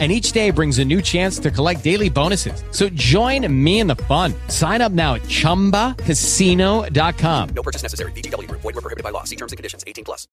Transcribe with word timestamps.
and 0.00 0.10
each 0.10 0.32
day 0.32 0.50
brings 0.50 0.80
a 0.80 0.84
new 0.84 1.00
chance 1.00 1.38
to 1.38 1.52
collect 1.52 1.84
daily 1.84 2.10
bonuses. 2.10 2.64
So 2.72 2.88
join 2.88 3.46
me 3.64 3.78
in 3.78 3.86
the 3.86 3.94
fun. 3.94 4.34
Sign 4.48 4.82
up 4.82 4.90
now 4.90 5.14
at 5.14 5.22
ChumbaCasino.com. 5.22 7.48
No 7.54 7.62
purchase 7.62 7.84
necessary. 7.84 8.10
BGW. 8.12 8.50
Void 8.50 8.64
were 8.64 8.72
prohibited 8.72 9.04
by 9.04 9.10
law. 9.10 9.22
See 9.22 9.36
terms 9.36 9.52
and 9.52 9.56
conditions. 9.56 9.84
18 9.86 10.04
plus. 10.04 10.26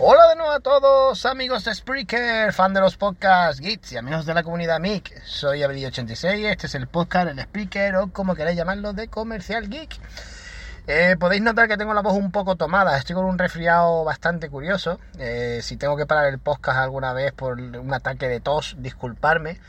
Hola 0.00 0.28
de 0.28 0.36
nuevo 0.36 0.52
a 0.52 0.60
todos, 0.60 1.26
amigos 1.26 1.64
de 1.64 1.74
Spreaker, 1.74 2.52
fan 2.52 2.72
de 2.72 2.80
los 2.80 2.96
podcasts 2.96 3.60
Geeks 3.60 3.90
y 3.90 3.96
amigos 3.96 4.26
de 4.26 4.34
la 4.34 4.44
comunidad 4.44 4.78
MIC. 4.78 5.24
Soy 5.24 5.62
Abelillo86, 5.62 6.44
este 6.44 6.68
es 6.68 6.76
el 6.76 6.86
podcast, 6.86 7.30
el 7.30 7.42
Spreaker 7.42 7.96
o 7.96 8.12
como 8.12 8.36
queráis 8.36 8.56
llamarlo, 8.56 8.92
de 8.92 9.08
Comercial 9.08 9.68
Geek. 9.68 9.98
Eh, 10.90 11.16
podéis 11.20 11.42
notar 11.42 11.68
que 11.68 11.76
tengo 11.76 11.92
la 11.92 12.00
voz 12.00 12.14
un 12.14 12.32
poco 12.32 12.56
tomada, 12.56 12.96
estoy 12.96 13.14
con 13.14 13.26
un 13.26 13.36
resfriado 13.36 14.04
bastante 14.04 14.48
curioso. 14.48 14.98
Eh, 15.18 15.60
si 15.62 15.76
tengo 15.76 15.98
que 15.98 16.06
parar 16.06 16.28
el 16.28 16.38
podcast 16.38 16.78
alguna 16.78 17.12
vez 17.12 17.30
por 17.32 17.60
un 17.60 17.92
ataque 17.92 18.26
de 18.26 18.40
tos, 18.40 18.74
disculparme. 18.78 19.60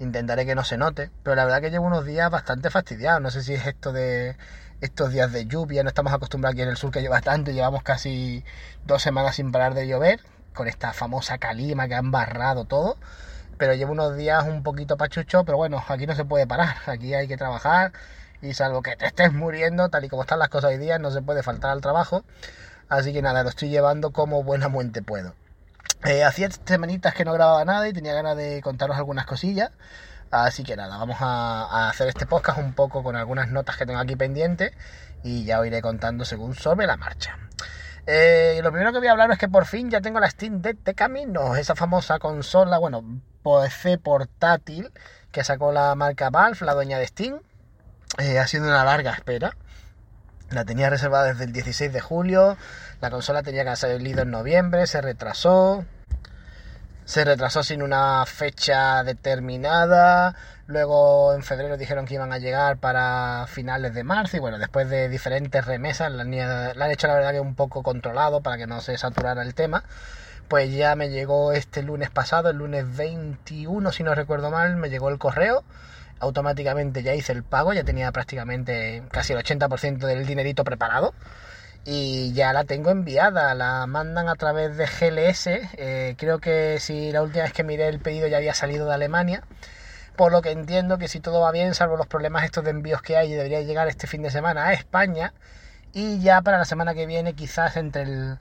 Intentaré 0.00 0.44
que 0.44 0.56
no 0.56 0.64
se 0.64 0.76
note, 0.76 1.12
pero 1.22 1.36
la 1.36 1.44
verdad 1.44 1.60
que 1.60 1.70
llevo 1.70 1.86
unos 1.86 2.04
días 2.04 2.28
bastante 2.28 2.70
fastidiados. 2.70 3.22
No 3.22 3.30
sé 3.30 3.44
si 3.44 3.54
es 3.54 3.64
esto 3.68 3.92
de 3.92 4.36
estos 4.80 5.12
días 5.12 5.30
de 5.30 5.46
lluvia, 5.46 5.84
no 5.84 5.90
estamos 5.90 6.12
acostumbrados 6.12 6.54
aquí 6.54 6.62
en 6.62 6.70
el 6.70 6.76
sur 6.76 6.90
que 6.90 7.02
lleva 7.02 7.20
tanto, 7.20 7.52
llevamos 7.52 7.84
casi 7.84 8.44
dos 8.84 9.00
semanas 9.00 9.36
sin 9.36 9.52
parar 9.52 9.74
de 9.74 9.86
llover, 9.86 10.22
con 10.54 10.66
esta 10.66 10.92
famosa 10.92 11.38
calima 11.38 11.86
que 11.86 11.94
han 11.94 12.10
barrado 12.10 12.64
todo. 12.64 12.96
Pero 13.58 13.74
llevo 13.74 13.92
unos 13.92 14.16
días 14.16 14.44
un 14.44 14.64
poquito 14.64 14.96
pachucho, 14.96 15.44
pero 15.44 15.56
bueno, 15.56 15.84
aquí 15.86 16.04
no 16.08 16.16
se 16.16 16.24
puede 16.24 16.48
parar, 16.48 16.78
aquí 16.86 17.14
hay 17.14 17.28
que 17.28 17.36
trabajar 17.36 17.92
y 18.44 18.54
salvo 18.54 18.82
que 18.82 18.96
te 18.96 19.06
estés 19.06 19.32
muriendo, 19.32 19.88
tal 19.88 20.04
y 20.04 20.08
como 20.08 20.22
están 20.22 20.38
las 20.38 20.48
cosas 20.48 20.70
hoy 20.70 20.78
día, 20.78 20.98
no 20.98 21.10
se 21.10 21.22
puede 21.22 21.42
faltar 21.42 21.70
al 21.70 21.80
trabajo. 21.80 22.24
Así 22.88 23.12
que 23.12 23.22
nada, 23.22 23.42
lo 23.42 23.48
estoy 23.48 23.70
llevando 23.70 24.12
como 24.12 24.42
buena 24.42 24.68
muerte 24.68 25.02
puedo. 25.02 25.34
Eh, 26.04 26.22
hacía 26.22 26.48
semanitas 26.50 27.14
que 27.14 27.24
no 27.24 27.32
grababa 27.32 27.64
nada 27.64 27.88
y 27.88 27.92
tenía 27.92 28.12
ganas 28.12 28.36
de 28.36 28.60
contaros 28.62 28.96
algunas 28.96 29.26
cosillas. 29.26 29.70
Así 30.30 30.64
que 30.64 30.76
nada, 30.76 30.98
vamos 30.98 31.16
a, 31.20 31.88
hacer 31.88 32.08
este 32.08 32.26
podcast 32.26 32.58
un 32.58 32.74
poco 32.74 33.02
con 33.02 33.16
algunas 33.16 33.50
notas 33.50 33.76
que 33.76 33.86
tengo 33.86 34.00
aquí 34.00 34.16
pendientes 34.16 34.72
y 35.22 35.44
ya 35.44 35.60
os 35.60 35.66
iré 35.66 35.80
contando 35.80 36.24
según 36.24 36.54
sobre 36.54 36.86
la 36.86 36.96
marcha. 36.96 37.38
Eh, 38.06 38.60
lo 38.62 38.70
primero 38.70 38.92
que 38.92 38.98
voy 38.98 39.08
a 39.08 39.12
hablar 39.12 39.30
es 39.30 39.38
que 39.38 39.48
por 39.48 39.64
fin 39.64 39.90
ya 39.90 40.00
tengo 40.00 40.20
la 40.20 40.28
Steam 40.28 40.60
Deck 40.60 40.78
de 40.84 40.94
camino, 40.94 41.56
esa 41.56 41.74
famosa 41.74 42.18
consola, 42.18 42.78
bueno, 42.78 43.02
PC 43.42 43.98
portátil 43.98 44.90
que 45.34 45.42
sacó 45.42 45.72
la 45.72 45.94
marca 45.96 46.30
Valve, 46.30 46.64
la 46.64 46.74
dueña 46.74 46.98
de 46.98 47.06
Steam. 47.06 47.40
Eh, 48.18 48.38
ha 48.38 48.46
sido 48.46 48.64
una 48.64 48.84
larga 48.84 49.12
espera. 49.12 49.56
La 50.50 50.64
tenía 50.64 50.88
reservada 50.88 51.26
desde 51.26 51.44
el 51.44 51.52
16 51.52 51.92
de 51.92 52.00
julio. 52.00 52.56
La 53.00 53.10
consola 53.10 53.42
tenía 53.42 53.62
que 53.62 53.70
haber 53.70 53.78
salido 53.78 54.22
en 54.22 54.30
noviembre. 54.30 54.86
Se 54.86 55.00
retrasó. 55.00 55.84
Se 57.04 57.24
retrasó 57.24 57.62
sin 57.64 57.82
una 57.82 58.24
fecha 58.26 59.02
determinada. 59.02 60.36
Luego 60.66 61.34
en 61.34 61.42
febrero 61.42 61.76
dijeron 61.76 62.06
que 62.06 62.14
iban 62.14 62.32
a 62.32 62.38
llegar 62.38 62.78
para 62.78 63.46
finales 63.48 63.94
de 63.94 64.04
marzo. 64.04 64.36
Y 64.36 64.40
bueno, 64.40 64.58
después 64.58 64.88
de 64.88 65.08
diferentes 65.08 65.64
remesas, 65.66 66.12
la, 66.12 66.24
la 66.24 66.84
han 66.84 66.90
hecho 66.90 67.08
la 67.08 67.14
verdad 67.14 67.32
que 67.32 67.40
un 67.40 67.56
poco 67.56 67.82
controlado 67.82 68.42
para 68.42 68.56
que 68.58 68.66
no 68.66 68.80
se 68.80 68.96
saturara 68.96 69.42
el 69.42 69.54
tema. 69.54 69.82
Pues 70.48 70.72
ya 70.72 70.94
me 70.94 71.10
llegó 71.10 71.52
este 71.52 71.82
lunes 71.82 72.10
pasado, 72.10 72.50
el 72.50 72.58
lunes 72.58 72.96
21, 72.96 73.92
si 73.92 74.02
no 74.02 74.14
recuerdo 74.14 74.50
mal, 74.50 74.76
me 74.76 74.90
llegó 74.90 75.08
el 75.08 75.18
correo 75.18 75.64
automáticamente 76.24 77.02
ya 77.02 77.14
hice 77.14 77.32
el 77.32 77.44
pago, 77.44 77.72
ya 77.72 77.84
tenía 77.84 78.10
prácticamente 78.12 79.02
casi 79.10 79.32
el 79.32 79.38
80% 79.38 79.98
del 79.98 80.26
dinerito 80.26 80.64
preparado 80.64 81.14
y 81.84 82.32
ya 82.32 82.52
la 82.52 82.64
tengo 82.64 82.90
enviada, 82.90 83.54
la 83.54 83.86
mandan 83.86 84.28
a 84.28 84.36
través 84.36 84.76
de 84.76 84.86
GLS, 84.86 85.46
eh, 85.76 86.14
creo 86.18 86.38
que 86.38 86.78
si 86.80 87.12
la 87.12 87.22
última 87.22 87.44
vez 87.44 87.52
que 87.52 87.62
miré 87.62 87.88
el 87.88 88.00
pedido 88.00 88.26
ya 88.26 88.38
había 88.38 88.54
salido 88.54 88.86
de 88.86 88.94
Alemania, 88.94 89.42
por 90.16 90.32
lo 90.32 90.40
que 90.42 90.50
entiendo 90.50 90.98
que 90.98 91.08
si 91.08 91.20
todo 91.20 91.40
va 91.40 91.52
bien, 91.52 91.74
salvo 91.74 91.96
los 91.96 92.06
problemas 92.06 92.44
estos 92.44 92.64
de 92.64 92.70
envíos 92.70 93.02
que 93.02 93.16
hay, 93.16 93.32
debería 93.32 93.60
llegar 93.60 93.88
este 93.88 94.06
fin 94.06 94.22
de 94.22 94.30
semana 94.30 94.66
a 94.66 94.72
España 94.72 95.34
y 95.92 96.20
ya 96.20 96.40
para 96.42 96.58
la 96.58 96.64
semana 96.64 96.94
que 96.94 97.06
viene 97.06 97.34
quizás 97.34 97.76
entre 97.76 98.02
el 98.02 98.38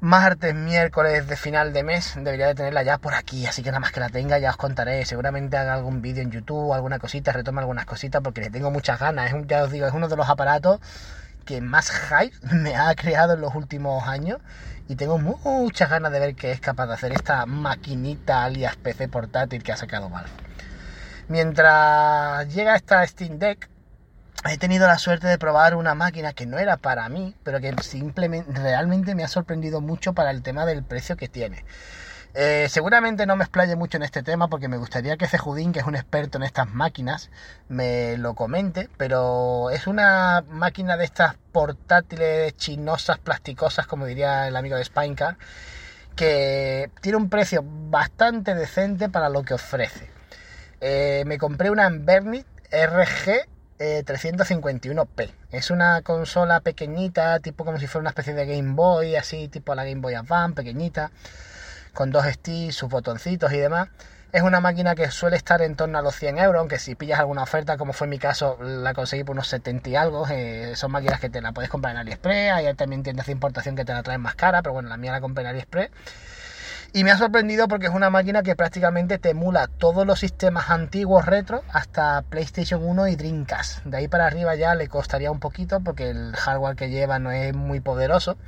martes, 0.00 0.54
miércoles 0.54 1.26
de 1.26 1.36
final 1.36 1.72
de 1.72 1.82
mes, 1.82 2.14
debería 2.16 2.48
de 2.48 2.54
tenerla 2.54 2.82
ya 2.82 2.98
por 2.98 3.14
aquí, 3.14 3.46
así 3.46 3.62
que 3.62 3.70
nada 3.70 3.80
más 3.80 3.92
que 3.92 4.00
la 4.00 4.08
tenga 4.08 4.38
ya 4.38 4.50
os 4.50 4.56
contaré, 4.56 5.04
seguramente 5.04 5.56
haga 5.56 5.74
algún 5.74 6.02
vídeo 6.02 6.22
en 6.22 6.30
YouTube, 6.30 6.72
alguna 6.74 6.98
cosita, 6.98 7.32
retome 7.32 7.60
algunas 7.60 7.86
cositas 7.86 8.22
porque 8.22 8.42
le 8.42 8.50
tengo 8.50 8.70
muchas 8.70 9.00
ganas, 9.00 9.32
es 9.32 9.46
ya 9.46 9.64
os 9.64 9.70
digo, 9.70 9.86
es 9.86 9.94
uno 9.94 10.08
de 10.08 10.16
los 10.16 10.28
aparatos 10.28 10.80
que 11.44 11.60
más 11.60 11.90
hype 11.90 12.36
me 12.54 12.76
ha 12.76 12.94
creado 12.94 13.34
en 13.34 13.40
los 13.40 13.54
últimos 13.54 14.06
años 14.06 14.38
y 14.88 14.96
tengo 14.96 15.18
muchas 15.18 15.90
ganas 15.90 16.12
de 16.12 16.20
ver 16.20 16.34
qué 16.34 16.52
es 16.52 16.60
capaz 16.60 16.86
de 16.86 16.94
hacer 16.94 17.12
esta 17.12 17.46
maquinita 17.46 18.44
alias 18.44 18.76
PC 18.76 19.08
portátil 19.08 19.62
que 19.62 19.72
ha 19.72 19.76
sacado 19.76 20.08
Valve. 20.08 20.30
Mientras 21.28 22.54
llega 22.54 22.76
esta 22.76 23.04
Steam 23.06 23.38
Deck, 23.38 23.68
he 24.44 24.58
tenido 24.58 24.86
la 24.86 24.98
suerte 24.98 25.26
de 25.26 25.38
probar 25.38 25.74
una 25.74 25.94
máquina 25.94 26.32
que 26.32 26.46
no 26.46 26.58
era 26.58 26.76
para 26.76 27.08
mí, 27.08 27.34
pero 27.42 27.60
que 27.60 27.74
simplemente 27.82 28.52
realmente 28.52 29.14
me 29.14 29.24
ha 29.24 29.28
sorprendido 29.28 29.80
mucho 29.80 30.12
para 30.12 30.30
el 30.30 30.42
tema 30.42 30.66
del 30.66 30.84
precio 30.84 31.16
que 31.16 31.28
tiene. 31.28 31.64
Eh, 32.38 32.66
seguramente 32.68 33.24
no 33.24 33.34
me 33.34 33.44
explaye 33.44 33.76
mucho 33.76 33.96
en 33.96 34.02
este 34.02 34.22
tema 34.22 34.48
porque 34.48 34.68
me 34.68 34.76
gustaría 34.76 35.16
que 35.16 35.26
Cejudín, 35.26 35.72
que 35.72 35.78
es 35.78 35.86
un 35.86 35.96
experto 35.96 36.36
en 36.36 36.44
estas 36.44 36.68
máquinas, 36.68 37.30
me 37.68 38.18
lo 38.18 38.34
comente, 38.34 38.90
pero 38.98 39.70
es 39.70 39.86
una 39.86 40.44
máquina 40.46 40.98
de 40.98 41.04
estas 41.06 41.36
portátiles 41.50 42.54
chinosas, 42.58 43.18
plasticosas, 43.18 43.86
como 43.86 44.04
diría 44.04 44.48
el 44.48 44.56
amigo 44.56 44.76
de 44.76 44.84
Spinecar, 44.84 45.38
que 46.14 46.90
tiene 47.00 47.16
un 47.16 47.30
precio 47.30 47.64
bastante 47.64 48.54
decente 48.54 49.08
para 49.08 49.30
lo 49.30 49.42
que 49.42 49.54
ofrece. 49.54 50.10
Eh, 50.82 51.24
me 51.26 51.38
compré 51.38 51.70
una 51.70 51.86
Envernit 51.86 52.46
RG 52.70 53.55
351p. 53.78 55.22
Eh, 55.22 55.30
es 55.50 55.70
una 55.70 56.02
consola 56.02 56.60
pequeñita, 56.60 57.40
tipo 57.40 57.64
como 57.64 57.78
si 57.78 57.86
fuera 57.86 58.02
una 58.02 58.10
especie 58.10 58.34
de 58.34 58.46
Game 58.46 58.74
Boy, 58.74 59.16
así 59.16 59.48
tipo 59.48 59.74
la 59.74 59.84
Game 59.84 60.00
Boy 60.00 60.14
Advance, 60.14 60.54
pequeñita, 60.54 61.10
con 61.92 62.10
dos 62.10 62.26
sticks, 62.26 62.76
sus 62.76 62.88
botoncitos 62.88 63.52
y 63.52 63.58
demás. 63.58 63.88
Es 64.32 64.42
una 64.42 64.60
máquina 64.60 64.94
que 64.94 65.10
suele 65.10 65.36
estar 65.36 65.62
en 65.62 65.76
torno 65.76 65.98
a 65.98 66.02
los 66.02 66.14
100 66.16 66.38
euros, 66.38 66.60
aunque 66.60 66.78
si 66.78 66.94
pillas 66.94 67.20
alguna 67.20 67.42
oferta, 67.42 67.76
como 67.78 67.92
fue 67.92 68.06
mi 68.06 68.18
caso, 68.18 68.58
la 68.60 68.92
conseguí 68.92 69.24
por 69.24 69.34
unos 69.34 69.48
70 69.48 69.88
y 69.88 69.96
algo. 69.96 70.26
Eh, 70.28 70.72
son 70.74 70.90
máquinas 70.92 71.20
que 71.20 71.30
te 71.30 71.40
la 71.40 71.52
puedes 71.52 71.70
comprar 71.70 71.94
en 71.94 72.00
AliExpress, 72.00 72.52
hay 72.52 72.74
también 72.74 73.02
tiendas 73.02 73.26
de 73.26 73.32
importación 73.32 73.76
que 73.76 73.84
te 73.84 73.92
la 73.94 74.02
traen 74.02 74.20
más 74.20 74.34
cara, 74.34 74.62
pero 74.62 74.74
bueno, 74.74 74.88
la 74.88 74.96
mía 74.96 75.12
la 75.12 75.20
compré 75.20 75.42
en 75.44 75.50
AliExpress. 75.50 75.90
Y 76.96 77.04
me 77.04 77.10
ha 77.10 77.18
sorprendido 77.18 77.68
porque 77.68 77.88
es 77.88 77.92
una 77.92 78.08
máquina 78.08 78.42
que 78.42 78.56
prácticamente 78.56 79.18
te 79.18 79.28
emula 79.28 79.66
todos 79.66 80.06
los 80.06 80.18
sistemas 80.18 80.70
antiguos 80.70 81.26
retro 81.26 81.62
hasta 81.70 82.22
PlayStation 82.22 82.82
1 82.82 83.08
y 83.08 83.16
Dreamcast. 83.16 83.84
De 83.84 83.98
ahí 83.98 84.08
para 84.08 84.26
arriba 84.26 84.54
ya 84.54 84.74
le 84.74 84.88
costaría 84.88 85.30
un 85.30 85.38
poquito 85.38 85.80
porque 85.80 86.08
el 86.08 86.34
hardware 86.34 86.74
que 86.74 86.88
lleva 86.88 87.18
no 87.18 87.32
es 87.32 87.54
muy 87.54 87.80
poderoso. 87.80 88.38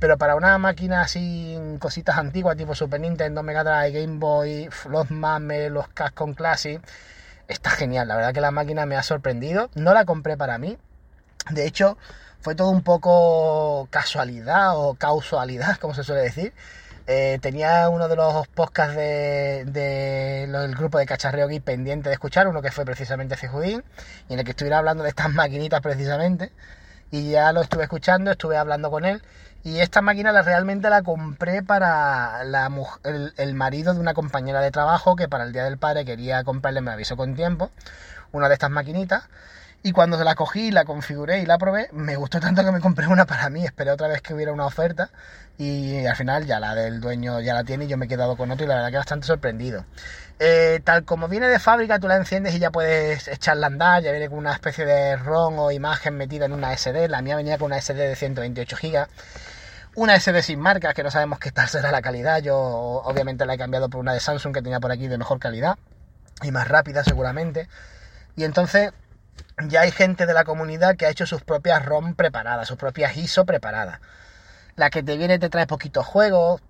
Pero 0.00 0.18
para 0.18 0.34
una 0.34 0.58
máquina 0.58 1.02
así, 1.02 1.56
cositas 1.78 2.18
antiguas 2.18 2.56
tipo 2.56 2.74
Super 2.74 2.98
Nintendo, 3.00 3.44
Mega 3.44 3.62
Drive, 3.62 4.00
Game 4.00 4.18
Boy, 4.18 4.68
los 4.90 5.12
MAME, 5.12 5.70
los 5.70 5.86
Cascon 5.86 6.34
Classic, 6.34 6.82
está 7.46 7.70
genial. 7.70 8.08
La 8.08 8.16
verdad 8.16 8.34
que 8.34 8.40
la 8.40 8.50
máquina 8.50 8.84
me 8.84 8.96
ha 8.96 9.04
sorprendido. 9.04 9.70
No 9.76 9.94
la 9.94 10.04
compré 10.04 10.36
para 10.36 10.58
mí. 10.58 10.76
De 11.50 11.64
hecho, 11.64 11.96
fue 12.40 12.56
todo 12.56 12.70
un 12.70 12.82
poco 12.82 13.86
casualidad 13.92 14.72
o 14.74 14.96
causalidad, 14.96 15.76
como 15.80 15.94
se 15.94 16.02
suele 16.02 16.22
decir 16.22 16.52
eh, 17.06 17.38
tenía 17.40 17.88
uno 17.88 18.08
de 18.08 18.16
los 18.16 18.48
podcasts 18.48 18.96
del 18.96 19.72
de, 19.72 20.74
grupo 20.76 20.98
de 20.98 21.06
Cacharreo 21.06 21.46
Geek 21.46 21.62
pendiente 21.62 22.08
de 22.08 22.14
escuchar, 22.14 22.48
uno 22.48 22.62
que 22.62 22.72
fue 22.72 22.84
precisamente 22.84 23.36
Fejudín, 23.36 23.84
y 24.28 24.32
en 24.32 24.40
el 24.40 24.44
que 24.44 24.50
estuviera 24.50 24.78
hablando 24.78 25.04
de 25.04 25.10
estas 25.10 25.30
maquinitas 25.30 25.80
precisamente. 25.80 26.52
Y 27.12 27.30
ya 27.30 27.52
lo 27.52 27.60
estuve 27.60 27.84
escuchando, 27.84 28.32
estuve 28.32 28.56
hablando 28.56 28.90
con 28.90 29.04
él. 29.04 29.22
Y 29.62 29.80
esta 29.80 30.02
máquina 30.02 30.32
la, 30.32 30.42
realmente 30.42 30.90
la 30.90 31.02
compré 31.02 31.62
para 31.62 32.44
la, 32.44 32.70
el, 33.04 33.32
el, 33.36 33.54
marido 33.54 33.94
de 33.94 34.00
una 34.00 34.14
compañera 34.14 34.60
de 34.60 34.70
trabajo 34.70 35.16
que 35.16 35.28
para 35.28 35.44
el 35.44 35.52
Día 35.52 35.64
del 35.64 35.78
Padre 35.78 36.04
quería 36.04 36.42
comprarle, 36.44 36.80
me 36.80 36.90
avisó 36.90 37.16
con 37.16 37.34
tiempo, 37.34 37.70
una 38.32 38.48
de 38.48 38.54
estas 38.54 38.70
maquinitas. 38.70 39.24
Y 39.86 39.92
cuando 39.92 40.22
la 40.24 40.34
cogí, 40.34 40.72
la 40.72 40.84
configuré 40.84 41.42
y 41.42 41.46
la 41.46 41.58
probé, 41.58 41.88
me 41.92 42.16
gustó 42.16 42.40
tanto 42.40 42.64
que 42.64 42.72
me 42.72 42.80
compré 42.80 43.06
una 43.06 43.24
para 43.24 43.48
mí. 43.50 43.64
Esperé 43.64 43.92
otra 43.92 44.08
vez 44.08 44.20
que 44.20 44.34
hubiera 44.34 44.52
una 44.52 44.66
oferta 44.66 45.10
y 45.58 46.04
al 46.04 46.16
final 46.16 46.44
ya 46.44 46.58
la 46.58 46.74
del 46.74 47.00
dueño 47.00 47.38
ya 47.40 47.54
la 47.54 47.62
tiene 47.62 47.84
y 47.84 47.86
yo 47.86 47.96
me 47.96 48.06
he 48.06 48.08
quedado 48.08 48.36
con 48.36 48.50
otra 48.50 48.64
y 48.64 48.68
la 48.68 48.74
verdad 48.74 48.90
que 48.90 48.96
bastante 48.96 49.28
sorprendido. 49.28 49.84
Eh, 50.40 50.80
tal 50.82 51.04
como 51.04 51.28
viene 51.28 51.46
de 51.46 51.60
fábrica, 51.60 52.00
tú 52.00 52.08
la 52.08 52.16
enciendes 52.16 52.56
y 52.56 52.58
ya 52.58 52.72
puedes 52.72 53.28
echarla 53.28 53.68
a 53.68 53.70
andar, 53.70 54.02
ya 54.02 54.10
viene 54.10 54.28
con 54.28 54.38
una 54.38 54.52
especie 54.54 54.84
de 54.84 55.14
ROM 55.18 55.56
o 55.60 55.70
imagen 55.70 56.16
metida 56.16 56.46
en 56.46 56.52
una 56.52 56.76
SD. 56.76 57.06
La 57.06 57.22
mía 57.22 57.36
venía 57.36 57.56
con 57.56 57.66
una 57.66 57.80
SD 57.80 58.08
de 58.08 58.16
128 58.16 58.76
GB. 58.82 59.06
Una 59.94 60.18
SD 60.18 60.42
sin 60.42 60.58
marca, 60.58 60.94
que 60.94 61.04
no 61.04 61.12
sabemos 61.12 61.38
qué 61.38 61.52
tal 61.52 61.68
será 61.68 61.92
la 61.92 62.02
calidad. 62.02 62.42
Yo 62.42 62.56
obviamente 62.58 63.46
la 63.46 63.54
he 63.54 63.58
cambiado 63.58 63.88
por 63.88 64.00
una 64.00 64.14
de 64.14 64.18
Samsung 64.18 64.52
que 64.52 64.62
tenía 64.62 64.80
por 64.80 64.90
aquí 64.90 65.06
de 65.06 65.16
mejor 65.16 65.38
calidad 65.38 65.78
y 66.42 66.50
más 66.50 66.66
rápida 66.66 67.04
seguramente. 67.04 67.68
Y 68.34 68.42
entonces 68.42 68.90
ya 69.64 69.82
hay 69.82 69.90
gente 69.90 70.26
de 70.26 70.34
la 70.34 70.44
comunidad 70.44 70.96
que 70.96 71.06
ha 71.06 71.10
hecho 71.10 71.26
sus 71.26 71.42
propias 71.42 71.84
ROM 71.84 72.14
preparadas, 72.14 72.68
sus 72.68 72.76
propias 72.76 73.16
ISO 73.16 73.44
preparadas. 73.46 74.00
La 74.76 74.90
que 74.90 75.02
te 75.02 75.16
viene 75.16 75.38
te 75.38 75.48
trae 75.48 75.66
poquitos 75.66 76.06
juegos, 76.06 76.60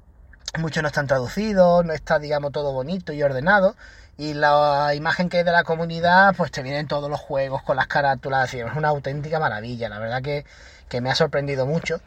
muchos 0.59 0.83
no 0.83 0.89
están 0.89 1.07
traducidos, 1.07 1.85
no 1.85 1.93
está, 1.93 2.19
digamos, 2.19 2.53
todo 2.53 2.73
bonito 2.73 3.13
y 3.13 3.23
ordenado. 3.23 3.75
Y 4.17 4.35
la 4.35 4.95
imagen 4.95 5.29
que 5.29 5.39
hay 5.39 5.45
de 5.45 5.53
la 5.53 5.65
comunidad, 5.65 6.35
pues 6.37 6.51
te 6.51 6.63
vienen 6.63 6.87
todos 6.87 7.11
los 7.11 7.21
juegos 7.21 7.63
con 7.63 7.77
las 7.77 7.87
carátulas, 7.89 8.55
es 8.55 8.65
una 8.77 8.89
auténtica 8.89 9.41
maravilla. 9.41 9.89
La 9.89 9.99
verdad 9.99 10.23
que, 10.23 10.45
que 10.89 11.01
me 11.01 11.11
ha 11.11 11.15
sorprendido 11.15 11.67
mucho. 11.67 12.01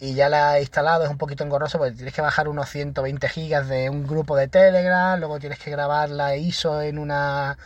Y 0.00 0.14
ya 0.14 0.28
la 0.28 0.58
he 0.58 0.60
instalado, 0.60 1.04
es 1.04 1.10
un 1.10 1.18
poquito 1.18 1.42
engorroso 1.42 1.78
porque 1.78 1.94
tienes 1.94 2.14
que 2.14 2.20
bajar 2.20 2.48
unos 2.48 2.68
120 2.68 3.28
gigas 3.28 3.68
de 3.68 3.90
un 3.90 4.06
grupo 4.06 4.36
de 4.36 4.46
Telegram, 4.46 5.18
luego 5.18 5.40
tienes 5.40 5.58
que 5.58 5.72
grabar 5.72 6.10
la 6.10 6.36
ISO 6.36 6.82
en 6.82 6.98
una 6.98 7.58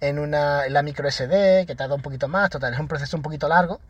en 0.00 0.18
una 0.18 0.66
en 0.66 0.72
la 0.72 0.82
micro 0.82 1.10
SD, 1.10 1.66
que 1.66 1.74
tarda 1.76 1.94
un 1.94 2.02
poquito 2.02 2.28
más, 2.28 2.50
total, 2.50 2.74
es 2.74 2.80
un 2.80 2.88
proceso 2.88 3.16
un 3.16 3.22
poquito 3.22 3.48
largo, 3.48 3.80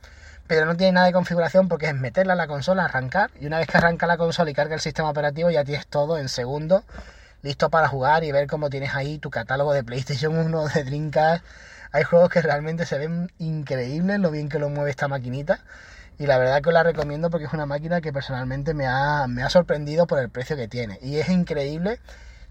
pero 0.46 0.66
no 0.66 0.76
tiene 0.76 0.92
nada 0.92 1.06
de 1.06 1.12
configuración 1.12 1.68
porque 1.68 1.86
es 1.86 1.94
meterla 1.94 2.32
a 2.32 2.36
la 2.36 2.46
consola, 2.46 2.84
arrancar, 2.84 3.30
y 3.40 3.46
una 3.46 3.58
vez 3.58 3.68
que 3.68 3.78
arranca 3.78 4.06
la 4.06 4.16
consola 4.16 4.50
y 4.50 4.54
carga 4.54 4.74
el 4.74 4.80
sistema 4.80 5.10
operativo, 5.10 5.50
ya 5.50 5.64
tienes 5.64 5.86
todo 5.86 6.18
en 6.18 6.28
segundos, 6.28 6.84
listo 7.42 7.70
para 7.70 7.88
jugar 7.88 8.24
y 8.24 8.32
ver 8.32 8.46
cómo 8.46 8.70
tienes 8.70 8.94
ahí 8.94 9.18
tu 9.18 9.30
catálogo 9.30 9.72
de 9.72 9.84
PlayStation 9.84 10.36
1, 10.36 10.68
de 10.74 10.84
Dreamcast. 10.84 11.44
Hay 11.92 12.04
juegos 12.04 12.30
que 12.30 12.42
realmente 12.42 12.86
se 12.86 12.98
ven 12.98 13.32
increíbles 13.38 14.20
lo 14.20 14.30
bien 14.30 14.48
que 14.48 14.58
lo 14.58 14.68
mueve 14.68 14.90
esta 14.90 15.08
maquinita. 15.08 15.60
Y 16.18 16.26
la 16.26 16.38
verdad 16.38 16.60
que 16.62 16.68
os 16.68 16.74
la 16.74 16.82
recomiendo 16.82 17.30
porque 17.30 17.46
es 17.46 17.52
una 17.52 17.66
máquina 17.66 18.00
que 18.00 18.12
personalmente 18.12 18.74
me 18.74 18.86
ha, 18.86 19.26
me 19.26 19.42
ha 19.42 19.48
sorprendido 19.48 20.06
por 20.06 20.18
el 20.18 20.28
precio 20.28 20.54
que 20.54 20.68
tiene. 20.68 20.98
Y 21.02 21.16
es 21.16 21.30
increíble 21.30 21.98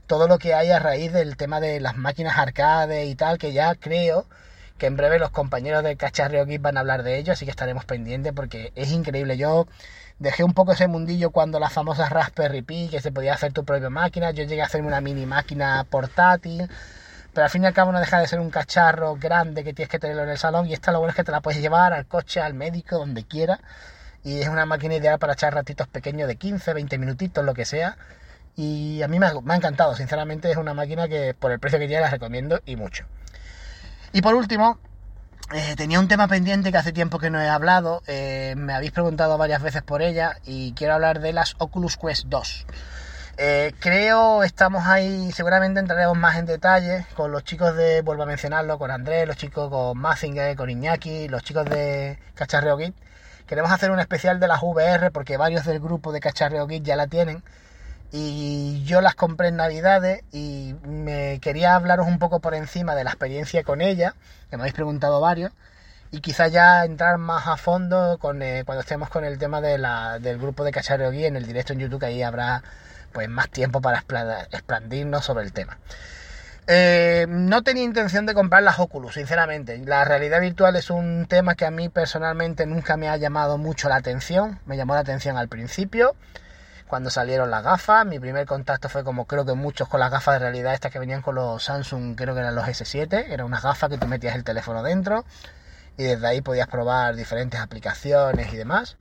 todo 0.09 0.27
lo 0.27 0.39
que 0.39 0.55
hay 0.55 0.71
a 0.71 0.79
raíz 0.79 1.13
del 1.13 1.37
tema 1.37 1.59
de 1.59 1.79
las 1.79 1.95
máquinas 1.95 2.35
arcade 2.35 3.05
y 3.05 3.13
tal, 3.13 3.37
que 3.37 3.53
ya 3.53 3.75
creo 3.75 4.25
que 4.79 4.87
en 4.87 4.97
breve 4.97 5.19
los 5.19 5.29
compañeros 5.29 5.83
del 5.83 5.97
Cacharreo 5.97 6.47
Geek 6.47 6.63
van 6.63 6.77
a 6.77 6.79
hablar 6.79 7.03
de 7.03 7.19
ello, 7.19 7.33
así 7.33 7.45
que 7.45 7.51
estaremos 7.51 7.85
pendientes 7.85 8.33
porque 8.33 8.73
es 8.75 8.91
increíble. 8.91 9.37
Yo 9.37 9.67
dejé 10.17 10.43
un 10.43 10.55
poco 10.55 10.71
ese 10.71 10.87
mundillo 10.87 11.29
cuando 11.29 11.59
las 11.59 11.71
famosas 11.73 12.09
Raspberry 12.09 12.63
Pi, 12.63 12.87
que 12.89 13.01
se 13.01 13.11
podía 13.11 13.35
hacer 13.35 13.53
tu 13.53 13.63
propia 13.63 13.91
máquina, 13.91 14.31
yo 14.31 14.43
llegué 14.45 14.63
a 14.63 14.65
hacerme 14.65 14.87
una 14.87 14.99
mini 14.99 15.27
máquina 15.27 15.85
portátil, 15.87 16.67
pero 17.31 17.45
al 17.45 17.51
fin 17.51 17.63
y 17.63 17.67
al 17.67 17.73
cabo 17.73 17.91
no 17.91 17.99
deja 17.99 18.19
de 18.19 18.25
ser 18.25 18.39
un 18.39 18.49
cacharro 18.49 19.15
grande 19.15 19.63
que 19.63 19.75
tienes 19.75 19.91
que 19.91 19.99
tenerlo 19.99 20.23
en 20.23 20.29
el 20.29 20.39
salón 20.39 20.65
y 20.65 20.73
esta 20.73 20.91
lo 20.91 20.97
bueno 20.97 21.11
es 21.11 21.17
que 21.17 21.23
te 21.23 21.31
la 21.31 21.41
puedes 21.41 21.61
llevar 21.61 21.93
al 21.93 22.07
coche, 22.07 22.41
al 22.41 22.55
médico, 22.55 22.97
donde 22.97 23.25
quiera. 23.25 23.59
Y 24.23 24.41
es 24.41 24.47
una 24.47 24.65
máquina 24.65 24.95
ideal 24.95 25.19
para 25.19 25.33
echar 25.33 25.53
ratitos 25.53 25.87
pequeños 25.87 26.27
de 26.27 26.35
15, 26.35 26.73
20 26.73 26.97
minutitos, 26.97 27.45
lo 27.45 27.53
que 27.53 27.65
sea 27.65 27.95
y 28.59 29.01
a 29.03 29.07
mí 29.07 29.19
me 29.19 29.27
ha, 29.27 29.55
encantado, 29.55 29.95
sinceramente 29.95 30.51
es 30.51 30.57
una 30.57 30.73
máquina 30.73 31.07
que 31.07 31.33
por 31.33 31.53
el 31.53 31.61
precio 31.61 31.79
que 31.79 31.87
tiene 31.87 32.01
la 32.01 32.09
recomiendo 32.09 32.59
y 32.65 32.75
mucho. 32.75 33.05
Y 34.11 34.21
por 34.21 34.35
último, 34.35 34.77
eh, 35.53 35.75
tenía 35.77 35.97
un 35.97 36.09
tema 36.09 36.27
pendiente 36.27 36.69
que 36.69 36.77
hace 36.77 36.91
tiempo 36.91 37.19
que 37.19 37.29
no 37.29 37.39
he 37.39 37.47
hablado, 37.47 38.03
eh, 38.05 38.55
me 38.57 38.73
habéis 38.73 38.91
preguntado 38.91 39.37
varias 39.37 39.61
veces 39.61 39.81
por 39.81 40.01
ella 40.01 40.39
y 40.43 40.73
quiero 40.73 40.95
hablar 40.95 41.21
de 41.21 41.31
las 41.31 41.55
Oculus 41.57 41.95
Quest 41.95 42.25
2. 42.25 42.65
Eh, 43.37 43.73
creo 43.79 44.43
estamos 44.43 44.85
ahí, 44.87 45.31
seguramente 45.31 45.79
entraremos 45.79 46.17
más 46.17 46.35
en 46.35 46.45
detalle 46.45 47.05
con 47.15 47.31
los 47.31 47.45
chicos 47.45 47.73
de, 47.77 48.01
vuelvo 48.01 48.23
a 48.23 48.25
mencionarlo, 48.25 48.77
con 48.77 48.91
Andrés, 48.91 49.25
los 49.25 49.37
chicos 49.37 49.69
con 49.69 49.97
Mazinger, 49.97 50.57
con 50.57 50.69
Iñaki, 50.69 51.29
los 51.29 51.43
chicos 51.43 51.63
de 51.63 52.19
Cacharreo. 52.35 52.77
Queremos 53.47 53.71
hacer 53.71 53.89
un 53.89 54.01
especial 54.01 54.41
de 54.41 54.49
las 54.49 54.61
VR 54.61 55.11
porque 55.11 55.37
varios 55.37 55.63
del 55.63 55.79
grupo 55.79 56.11
de 56.11 56.19
Cacharreo 56.19 56.67
Git 56.67 56.83
ya 56.83 56.97
la 56.97 57.07
tienen 57.07 57.41
y 58.11 58.83
yo 58.85 59.01
las 59.01 59.15
compré 59.15 59.49
en 59.49 59.57
Navidades 59.57 60.23
y 60.31 60.75
me 60.83 61.39
quería 61.41 61.75
hablaros 61.75 62.07
un 62.07 62.17
poco 62.17 62.39
por 62.39 62.55
encima 62.55 62.95
de 62.95 63.03
la 63.03 63.11
experiencia 63.11 63.63
con 63.63 63.81
ella, 63.81 64.15
que 64.49 64.57
me 64.57 64.63
habéis 64.63 64.73
preguntado 64.73 65.21
varios, 65.21 65.51
y 66.11 66.21
quizás 66.21 66.51
ya 66.51 66.85
entrar 66.85 67.19
más 67.19 67.47
a 67.47 67.55
fondo 67.55 68.17
con, 68.19 68.41
eh, 68.41 68.63
cuando 68.65 68.81
estemos 68.81 69.09
con 69.09 69.25
el 69.25 69.37
tema 69.37 69.61
del 69.61 70.39
grupo 70.39 70.63
de 70.63 70.71
Cachareo 70.71 71.11
Gui 71.11 71.25
en 71.25 71.35
el 71.35 71.45
directo 71.45 71.73
en 71.73 71.79
YouTube, 71.79 71.99
que 71.99 72.07
ahí 72.07 72.23
habrá 72.23 72.63
pues 73.11 73.29
más 73.29 73.49
tiempo 73.49 73.79
para 73.81 74.03
expandirnos 74.51 75.25
sobre 75.25 75.45
el 75.45 75.53
tema. 75.53 75.77
Eh, 76.65 77.25
no 77.27 77.63
tenía 77.63 77.83
intención 77.83 78.25
de 78.27 78.35
comprar 78.35 78.61
las 78.61 78.79
Oculus, 78.79 79.15
sinceramente. 79.15 79.79
La 79.85 80.05
realidad 80.05 80.41
virtual 80.41 80.75
es 80.75 80.91
un 80.91 81.25
tema 81.27 81.55
que 81.55 81.65
a 81.65 81.71
mí 81.71 81.89
personalmente 81.89 82.67
nunca 82.67 82.95
me 82.97 83.09
ha 83.09 83.17
llamado 83.17 83.57
mucho 83.57 83.89
la 83.89 83.95
atención. 83.95 84.59
Me 84.65 84.77
llamó 84.77 84.93
la 84.93 84.99
atención 84.99 85.37
al 85.37 85.47
principio 85.47 86.15
cuando 86.89 87.11
salieron 87.11 87.51
las 87.51 87.63
gafas. 87.63 88.05
Mi 88.05 88.19
primer 88.19 88.45
contacto 88.47 88.89
fue 88.89 89.03
como 89.03 89.25
creo 89.25 89.45
que 89.45 89.53
muchos 89.53 89.87
con 89.87 89.99
las 89.99 90.11
gafas 90.11 90.33
de 90.33 90.39
realidad 90.39 90.73
estas 90.73 90.91
que 90.91 90.99
venían 90.99 91.21
con 91.21 91.35
los 91.35 91.63
Samsung, 91.63 92.15
creo 92.17 92.33
que 92.33 92.41
eran 92.41 92.55
los 92.55 92.65
S7, 92.65 93.27
eran 93.29 93.45
unas 93.45 93.61
gafas 93.61 93.89
que 93.89 93.97
tú 93.97 94.07
metías 94.07 94.35
el 94.35 94.43
teléfono 94.43 94.81
dentro 94.81 95.23
y 95.97 96.03
desde 96.03 96.27
ahí 96.27 96.41
podías 96.41 96.67
probar 96.67 97.15
diferentes 97.15 97.59
aplicaciones 97.59 98.51
y 98.51 98.57
demás. 98.57 98.97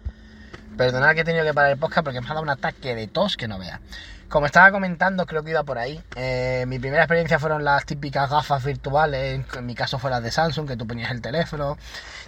Perdonad 0.77 1.15
que 1.15 1.23
he 1.23 1.25
tenido 1.25 1.45
que 1.45 1.55
parar 1.55 1.73
el 1.73 1.79
podcast 1.79 2.05
porque 2.05 2.21
me 2.21 2.27
ha 2.27 2.29
dado 2.29 2.43
un 2.43 2.51
ataque 2.51 2.95
de 2.95 3.09
tos 3.09 3.37
que 3.37 3.49
no 3.49 3.59
vea. 3.59 3.81
Como 4.29 4.45
estaba 4.45 4.71
comentando, 4.71 5.25
creo 5.25 5.43
que 5.43 5.51
iba 5.51 5.63
por 5.63 5.79
ahí. 5.79 6.03
Eh, 6.15 6.67
mi 6.69 6.79
primera 6.79 7.05
experiencia 7.05 7.39
fueron 7.39 7.65
las 7.65 7.87
típicas 7.87 8.29
gafas 8.29 8.63
virtuales, 8.63 9.41
en 9.57 9.67
mi 9.67 9.75
caso 9.75 9.99
fue 9.99 10.11
las 10.11 10.23
de 10.23 10.31
Samsung, 10.31 10.69
que 10.69 10.77
tú 10.77 10.87
ponías 10.87 11.11
el 11.11 11.23
teléfono, 11.23 11.79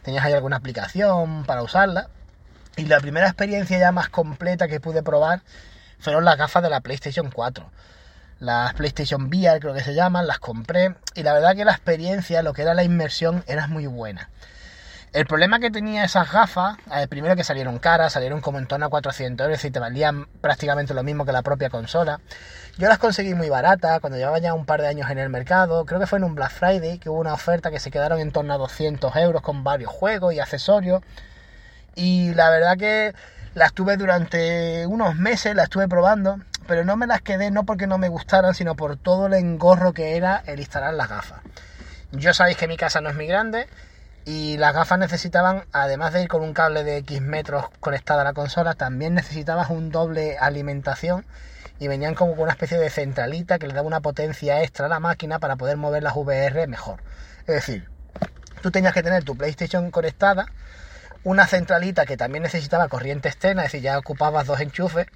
tenías 0.03 0.25
ahí 0.25 0.33
alguna 0.33 0.57
aplicación 0.57 1.45
para 1.45 1.63
usarla. 1.63 2.09
Y 2.77 2.87
la 2.87 3.01
primera 3.01 3.27
experiencia 3.27 3.79
ya 3.79 3.93
más 3.93 4.09
completa 4.09 4.69
que 4.69 4.81
pude 4.81 5.03
probar 5.03 5.43
fueron 5.99 6.25
las 6.25 6.37
gafas 6.37 6.63
de 6.63 6.71
la 6.71 6.81
PlayStation 6.81 7.31
4. 7.31 7.71
Las 8.41 8.73
PlayStation 8.75 9.25
VR 9.25 9.61
creo 9.61 9.75
que 9.75 9.83
se 9.83 9.95
llaman, 9.95 10.27
las 10.27 10.39
compré 10.39 10.95
y 11.15 11.23
la 11.23 11.35
verdad 11.35 11.55
que 11.55 11.65
la 11.65 11.73
experiencia, 11.73 12.43
lo 12.43 12.55
que 12.55 12.63
era 12.63 12.73
la 12.73 12.85
inmersión, 12.85 13.45
era 13.47 13.67
muy 13.67 13.87
buena. 13.87 14.31
El 15.13 15.27
problema 15.27 15.59
que 15.59 15.73
tenía 15.73 16.05
esas 16.05 16.31
gafas, 16.31 16.77
eh, 16.95 17.09
primero 17.09 17.35
que 17.35 17.43
salieron 17.43 17.81
caras, 17.81 18.13
salieron 18.13 18.41
como 18.41 18.59
en 18.59 18.67
torno 18.69 18.87
a 18.87 18.91
400 18.91 19.45
euros 19.45 19.65
y 19.65 19.71
te 19.73 19.81
valían 19.81 20.27
prácticamente 20.41 20.95
lo 20.95 21.03
mismo 21.03 21.27
que 21.27 21.33
la 21.33 21.43
propia 21.43 21.69
consola. 21.69 22.21
Yo 22.79 22.89
las 22.89 22.99
conseguí 22.99 23.35
muy 23.35 23.49
baratas 23.49 23.99
cuando 23.99 24.17
llevaba 24.19 24.39
ya 24.39 24.55
un 24.55 24.65
par 24.65 24.81
de 24.81 24.87
años 24.87 25.11
en 25.11 25.19
el 25.19 25.29
mercado. 25.29 25.85
Creo 25.85 25.99
que 25.99 26.07
fue 26.07 26.19
en 26.19 26.25
un 26.25 26.37
Black 26.37 26.53
Friday 26.53 26.99
que 27.01 27.11
hubo 27.11 27.19
una 27.19 27.35
oferta 27.35 27.73
que 27.73 27.81
se 27.81 27.91
quedaron 27.91 28.21
en 28.21 28.31
torno 28.31 28.55
a 28.55 28.59
200 28.59 29.17
euros 29.17 29.43
con 29.43 29.65
varios 29.65 29.91
juegos 29.91 30.33
y 30.33 30.39
accesorios. 30.39 31.03
Y 32.01 32.33
la 32.33 32.49
verdad 32.49 32.79
que 32.79 33.15
las 33.53 33.75
tuve 33.75 33.99
durante 33.99 34.87
unos 34.87 35.17
meses, 35.17 35.55
las 35.55 35.65
estuve 35.65 35.87
probando, 35.87 36.41
pero 36.67 36.83
no 36.83 36.97
me 36.97 37.07
las 37.07 37.21
quedé 37.21 37.51
no 37.51 37.65
porque 37.65 37.87
no 37.87 37.99
me 37.99 38.09
gustaran, 38.09 38.55
sino 38.55 38.75
por 38.75 38.97
todo 38.97 39.27
el 39.27 39.35
engorro 39.35 39.93
que 39.93 40.17
era 40.17 40.43
el 40.47 40.61
instalar 40.61 40.95
las 40.95 41.11
gafas. 41.11 41.43
Yo 42.11 42.33
sabéis 42.33 42.57
que 42.57 42.69
mi 42.69 42.79
casa 42.79 43.03
no 43.03 43.11
es 43.11 43.17
muy 43.17 43.27
grande 43.27 43.69
y 44.25 44.57
las 44.57 44.73
gafas 44.73 44.99
necesitaban, 44.99 45.65
además 45.73 46.15
de 46.15 46.23
ir 46.23 46.29
con 46.29 46.41
un 46.41 46.55
cable 46.55 46.85
de 46.85 46.97
X 46.97 47.21
metros 47.21 47.67
conectado 47.81 48.21
a 48.21 48.25
la 48.25 48.33
consola, 48.33 48.73
también 48.73 49.13
necesitabas 49.13 49.69
un 49.69 49.91
doble 49.91 50.39
alimentación 50.39 51.27
y 51.81 51.89
venían 51.89 52.15
como 52.15 52.33
con 52.33 52.45
una 52.45 52.53
especie 52.53 52.79
de 52.79 52.89
centralita 52.89 53.59
que 53.59 53.67
le 53.67 53.75
daba 53.75 53.87
una 53.87 54.01
potencia 54.01 54.63
extra 54.63 54.87
a 54.87 54.89
la 54.89 55.01
máquina 55.01 55.39
para 55.39 55.57
poder 55.57 55.77
mover 55.77 56.03
las 56.03 56.17
VR 56.17 56.67
mejor. 56.67 57.03
Es 57.41 57.57
decir, 57.57 57.91
tú 58.63 58.71
tenías 58.71 58.95
que 58.95 59.03
tener 59.03 59.23
tu 59.23 59.37
PlayStation 59.37 59.91
conectada, 59.91 60.47
una 61.25 61.47
centralita 61.47 62.07
que 62.07 62.17
también 62.17 62.43
necesitaba 62.43 62.89
corriente 62.89 63.29
externa, 63.29 63.63
es 63.63 63.73
decir, 63.73 63.83
ya 63.83 63.99
ocupabas 63.99 64.47
dos 64.47 64.61
enchufes. 64.61 65.07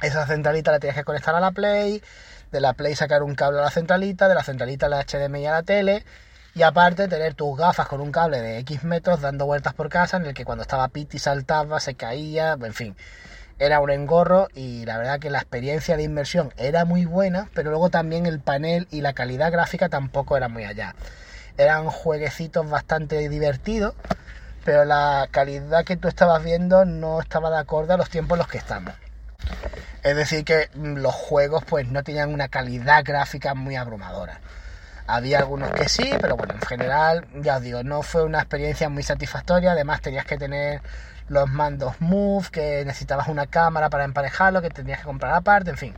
Esa 0.00 0.26
centralita 0.26 0.72
la 0.72 0.78
tenías 0.78 0.96
que 0.96 1.04
conectar 1.04 1.34
a 1.34 1.40
la 1.40 1.50
Play, 1.50 2.02
de 2.50 2.60
la 2.60 2.74
Play 2.74 2.94
sacar 2.94 3.22
un 3.22 3.34
cable 3.34 3.60
a 3.60 3.62
la 3.62 3.70
centralita, 3.70 4.28
de 4.28 4.34
la 4.34 4.44
centralita 4.44 4.86
a 4.86 4.88
la 4.88 5.04
HDMI 5.04 5.46
a 5.46 5.52
la 5.52 5.62
tele, 5.62 6.04
y 6.54 6.62
aparte 6.62 7.08
tener 7.08 7.34
tus 7.34 7.56
gafas 7.56 7.88
con 7.88 8.00
un 8.00 8.12
cable 8.12 8.40
de 8.40 8.58
X 8.58 8.84
metros 8.84 9.20
dando 9.20 9.46
vueltas 9.46 9.74
por 9.74 9.88
casa, 9.88 10.18
en 10.18 10.26
el 10.26 10.34
que 10.34 10.44
cuando 10.44 10.62
estaba 10.62 10.88
Piti 10.88 11.18
saltaba, 11.18 11.80
se 11.80 11.94
caía, 11.94 12.56
en 12.60 12.74
fin. 12.74 12.96
Era 13.58 13.80
un 13.80 13.90
engorro 13.90 14.48
y 14.54 14.84
la 14.86 14.98
verdad 14.98 15.20
que 15.20 15.30
la 15.30 15.38
experiencia 15.38 15.96
de 15.96 16.02
inmersión 16.02 16.52
era 16.56 16.84
muy 16.84 17.04
buena, 17.04 17.48
pero 17.54 17.70
luego 17.70 17.90
también 17.90 18.26
el 18.26 18.40
panel 18.40 18.88
y 18.90 19.02
la 19.02 19.12
calidad 19.12 19.52
gráfica 19.52 19.88
tampoco 19.88 20.36
era 20.36 20.48
muy 20.48 20.64
allá. 20.64 20.94
Eran 21.56 21.86
jueguecitos 21.86 22.68
bastante 22.68 23.28
divertidos, 23.28 23.94
pero 24.64 24.84
la 24.84 25.28
calidad 25.30 25.84
que 25.84 25.96
tú 25.96 26.08
estabas 26.08 26.42
viendo 26.42 26.84
no 26.84 27.20
estaba 27.20 27.50
de 27.50 27.58
acuerdo 27.58 27.94
a 27.94 27.96
los 27.96 28.10
tiempos 28.10 28.36
en 28.36 28.38
los 28.38 28.48
que 28.48 28.58
estamos. 28.58 28.94
Es 30.02 30.16
decir, 30.16 30.44
que 30.44 30.68
los 30.74 31.14
juegos 31.14 31.64
pues 31.64 31.88
no 31.88 32.02
tenían 32.02 32.32
una 32.32 32.48
calidad 32.48 33.04
gráfica 33.04 33.54
muy 33.54 33.76
abrumadora. 33.76 34.40
Había 35.06 35.38
algunos 35.38 35.70
que 35.72 35.88
sí, 35.88 36.10
pero 36.20 36.36
bueno, 36.36 36.54
en 36.54 36.60
general, 36.62 37.26
ya 37.40 37.56
os 37.56 37.62
digo, 37.62 37.82
no 37.82 38.02
fue 38.02 38.22
una 38.24 38.38
experiencia 38.38 38.88
muy 38.88 39.02
satisfactoria. 39.02 39.72
Además, 39.72 40.00
tenías 40.00 40.24
que 40.24 40.38
tener 40.38 40.80
los 41.28 41.48
mandos 41.48 42.00
Move, 42.00 42.48
que 42.50 42.84
necesitabas 42.84 43.28
una 43.28 43.46
cámara 43.46 43.90
para 43.90 44.04
emparejarlo, 44.04 44.62
que 44.62 44.70
tenías 44.70 45.00
que 45.00 45.04
comprar 45.04 45.34
aparte, 45.34 45.70
en 45.70 45.76
fin. 45.76 45.94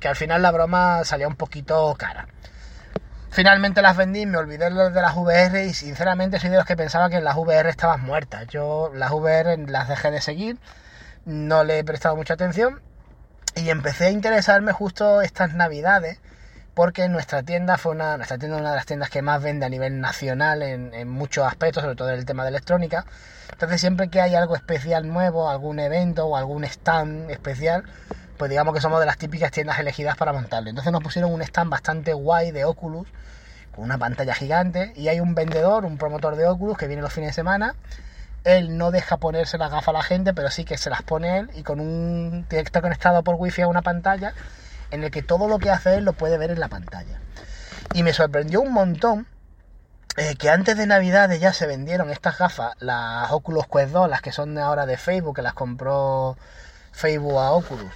Que 0.00 0.08
al 0.08 0.16
final 0.16 0.42
la 0.42 0.50
broma 0.50 1.04
salía 1.04 1.28
un 1.28 1.36
poquito 1.36 1.94
cara. 1.98 2.26
Finalmente 3.30 3.80
las 3.80 3.96
vendí, 3.96 4.26
me 4.26 4.38
olvidé 4.38 4.70
de 4.70 5.02
las 5.02 5.16
VR 5.16 5.64
y 5.64 5.72
sinceramente 5.72 6.40
soy 6.40 6.50
de 6.50 6.56
los 6.56 6.66
que 6.66 6.76
pensaba 6.76 7.08
que 7.08 7.20
las 7.20 7.36
VR 7.36 7.70
estaban 7.70 8.02
muertas. 8.02 8.48
Yo 8.48 8.90
las 8.92 9.12
VR 9.12 9.56
las 9.68 9.88
dejé 9.88 10.10
de 10.10 10.20
seguir, 10.20 10.58
no 11.24 11.62
le 11.62 11.78
he 11.78 11.84
prestado 11.84 12.16
mucha 12.16 12.34
atención 12.34 12.82
y 13.54 13.70
empecé 13.70 14.06
a 14.06 14.10
interesarme 14.10 14.72
justo 14.72 15.22
estas 15.22 15.54
navidades 15.54 16.18
porque 16.74 17.08
nuestra 17.08 17.44
tienda 17.44 17.78
fue 17.78 17.92
una, 17.92 18.16
nuestra 18.16 18.36
tienda 18.36 18.56
una 18.58 18.70
de 18.70 18.76
las 18.76 18.86
tiendas 18.86 19.10
que 19.10 19.22
más 19.22 19.40
vende 19.40 19.64
a 19.64 19.68
nivel 19.68 20.00
nacional 20.00 20.62
en, 20.62 20.92
en 20.92 21.08
muchos 21.08 21.46
aspectos, 21.46 21.82
sobre 21.84 21.94
todo 21.94 22.08
en 22.10 22.18
el 22.18 22.24
tema 22.24 22.42
de 22.42 22.48
electrónica. 22.48 23.04
Entonces 23.52 23.80
siempre 23.80 24.08
que 24.08 24.20
hay 24.20 24.34
algo 24.34 24.56
especial 24.56 25.06
nuevo, 25.06 25.48
algún 25.48 25.78
evento 25.78 26.26
o 26.26 26.36
algún 26.36 26.64
stand 26.64 27.30
especial, 27.30 27.84
pues 28.40 28.48
digamos 28.48 28.72
que 28.72 28.80
somos 28.80 29.00
de 29.00 29.04
las 29.04 29.18
típicas 29.18 29.50
tiendas 29.50 29.78
elegidas 29.80 30.16
para 30.16 30.32
montarlo. 30.32 30.70
Entonces 30.70 30.90
nos 30.90 31.02
pusieron 31.02 31.30
un 31.30 31.42
stand 31.42 31.70
bastante 31.70 32.14
guay 32.14 32.52
de 32.52 32.64
Oculus, 32.64 33.06
con 33.70 33.84
una 33.84 33.98
pantalla 33.98 34.32
gigante, 34.32 34.94
y 34.96 35.08
hay 35.08 35.20
un 35.20 35.34
vendedor, 35.34 35.84
un 35.84 35.98
promotor 35.98 36.36
de 36.36 36.46
Oculus 36.46 36.78
que 36.78 36.86
viene 36.86 37.02
los 37.02 37.12
fines 37.12 37.28
de 37.28 37.34
semana. 37.34 37.74
Él 38.44 38.78
no 38.78 38.92
deja 38.92 39.18
ponerse 39.18 39.58
las 39.58 39.70
gafas 39.70 39.88
a 39.88 39.92
la 39.92 40.02
gente, 40.02 40.32
pero 40.32 40.50
sí 40.50 40.64
que 40.64 40.78
se 40.78 40.88
las 40.88 41.02
pone 41.02 41.36
él 41.36 41.50
y 41.54 41.62
con 41.62 41.80
un 41.80 42.46
directo 42.48 42.80
conectado 42.80 43.22
por 43.22 43.34
wifi 43.34 43.60
a 43.60 43.68
una 43.68 43.82
pantalla 43.82 44.32
en 44.90 45.04
el 45.04 45.10
que 45.10 45.20
todo 45.20 45.46
lo 45.46 45.58
que 45.58 45.68
hace 45.68 45.96
él 45.96 46.06
lo 46.06 46.14
puede 46.14 46.38
ver 46.38 46.50
en 46.50 46.60
la 46.60 46.68
pantalla. 46.68 47.20
Y 47.92 48.02
me 48.02 48.14
sorprendió 48.14 48.62
un 48.62 48.72
montón 48.72 49.26
eh, 50.16 50.34
que 50.36 50.48
antes 50.48 50.78
de 50.78 50.86
Navidad 50.86 51.30
ya 51.34 51.52
se 51.52 51.66
vendieron 51.66 52.08
estas 52.08 52.38
gafas, 52.38 52.72
las 52.78 53.30
Oculus 53.32 53.66
Quest 53.66 53.92
2, 53.92 54.08
las 54.08 54.22
que 54.22 54.32
son 54.32 54.56
ahora 54.56 54.86
de 54.86 54.96
Facebook, 54.96 55.36
que 55.36 55.42
las 55.42 55.52
compró 55.52 56.38
Facebook 57.00 57.38
a 57.38 57.52
Oculus. 57.52 57.92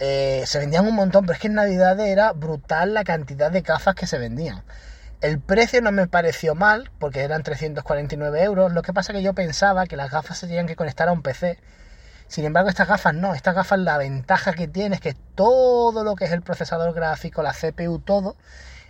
Eh, 0.00 0.44
se 0.46 0.58
vendían 0.58 0.86
un 0.86 0.94
montón, 0.94 1.26
pero 1.26 1.34
es 1.34 1.40
que 1.40 1.48
en 1.48 1.54
Navidad 1.54 1.98
era 2.00 2.32
brutal 2.32 2.94
la 2.94 3.04
cantidad 3.04 3.50
de 3.50 3.62
gafas 3.62 3.94
que 3.94 4.06
se 4.06 4.18
vendían. 4.18 4.62
El 5.20 5.40
precio 5.40 5.82
no 5.82 5.90
me 5.90 6.06
pareció 6.06 6.54
mal, 6.54 6.90
porque 6.98 7.20
eran 7.20 7.42
349 7.42 8.42
euros. 8.42 8.72
Lo 8.72 8.82
que 8.82 8.92
pasa 8.92 9.12
que 9.12 9.22
yo 9.22 9.34
pensaba 9.34 9.86
que 9.86 9.96
las 9.96 10.10
gafas 10.10 10.38
se 10.38 10.46
tenían 10.46 10.66
que 10.66 10.76
conectar 10.76 11.08
a 11.08 11.12
un 11.12 11.22
PC 11.22 11.58
sin 12.28 12.44
embargo, 12.44 12.68
estas 12.68 12.86
gafas 12.86 13.14
no, 13.14 13.34
estas 13.34 13.54
gafas 13.54 13.78
la 13.78 13.96
ventaja 13.96 14.52
que 14.52 14.68
tiene 14.68 14.96
es 14.96 15.00
que 15.00 15.14
todo 15.34 16.04
lo 16.04 16.14
que 16.14 16.26
es 16.26 16.32
el 16.32 16.42
procesador 16.42 16.92
gráfico, 16.92 17.42
la 17.42 17.54
CPU, 17.54 18.00
todo, 18.00 18.36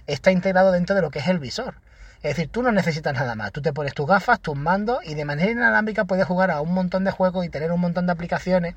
está 0.08 0.32
integrado 0.32 0.72
dentro 0.72 0.96
de 0.96 1.02
lo 1.02 1.10
que 1.10 1.20
es 1.20 1.28
el 1.28 1.38
visor. 1.38 1.76
Es 2.16 2.34
decir, 2.34 2.50
tú 2.50 2.64
no 2.64 2.72
necesitas 2.72 3.14
nada 3.14 3.36
más. 3.36 3.52
Tú 3.52 3.62
te 3.62 3.72
pones 3.72 3.94
tus 3.94 4.08
gafas, 4.08 4.40
tus 4.40 4.56
mandos 4.56 4.98
y 5.04 5.14
de 5.14 5.24
manera 5.24 5.52
inalámbrica 5.52 6.04
puedes 6.04 6.26
jugar 6.26 6.50
a 6.50 6.60
un 6.60 6.74
montón 6.74 7.04
de 7.04 7.12
juegos 7.12 7.46
y 7.46 7.48
tener 7.48 7.70
un 7.70 7.80
montón 7.80 8.06
de 8.06 8.12
aplicaciones 8.12 8.74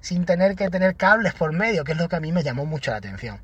sin 0.00 0.24
tener 0.24 0.56
que 0.56 0.68
tener 0.70 0.96
cables 0.96 1.34
por 1.34 1.52
medio, 1.52 1.84
que 1.84 1.92
es 1.92 1.98
lo 1.98 2.08
que 2.08 2.16
a 2.16 2.20
mí 2.20 2.32
me 2.32 2.42
llamó 2.42 2.66
mucho 2.66 2.90
la 2.90 2.98
atención. 2.98 3.40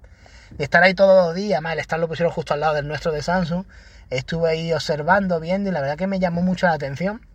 De 0.50 0.64
estar 0.64 0.82
ahí 0.82 0.94
todos 0.94 1.26
los 1.26 1.34
días, 1.34 1.62
el 1.64 1.78
estar 1.78 1.98
lo 1.98 2.08
pusieron 2.08 2.32
justo 2.32 2.54
al 2.54 2.60
lado 2.60 2.74
del 2.74 2.86
nuestro 2.86 3.12
de 3.12 3.22
Samsung, 3.22 3.64
estuve 4.10 4.50
ahí 4.50 4.72
observando, 4.72 5.40
viendo 5.40 5.70
y 5.70 5.72
la 5.72 5.80
verdad 5.80 5.96
que 5.96 6.06
me 6.06 6.18
llamó 6.18 6.42
mucho 6.42 6.66
la 6.66 6.74
atención. 6.74 7.26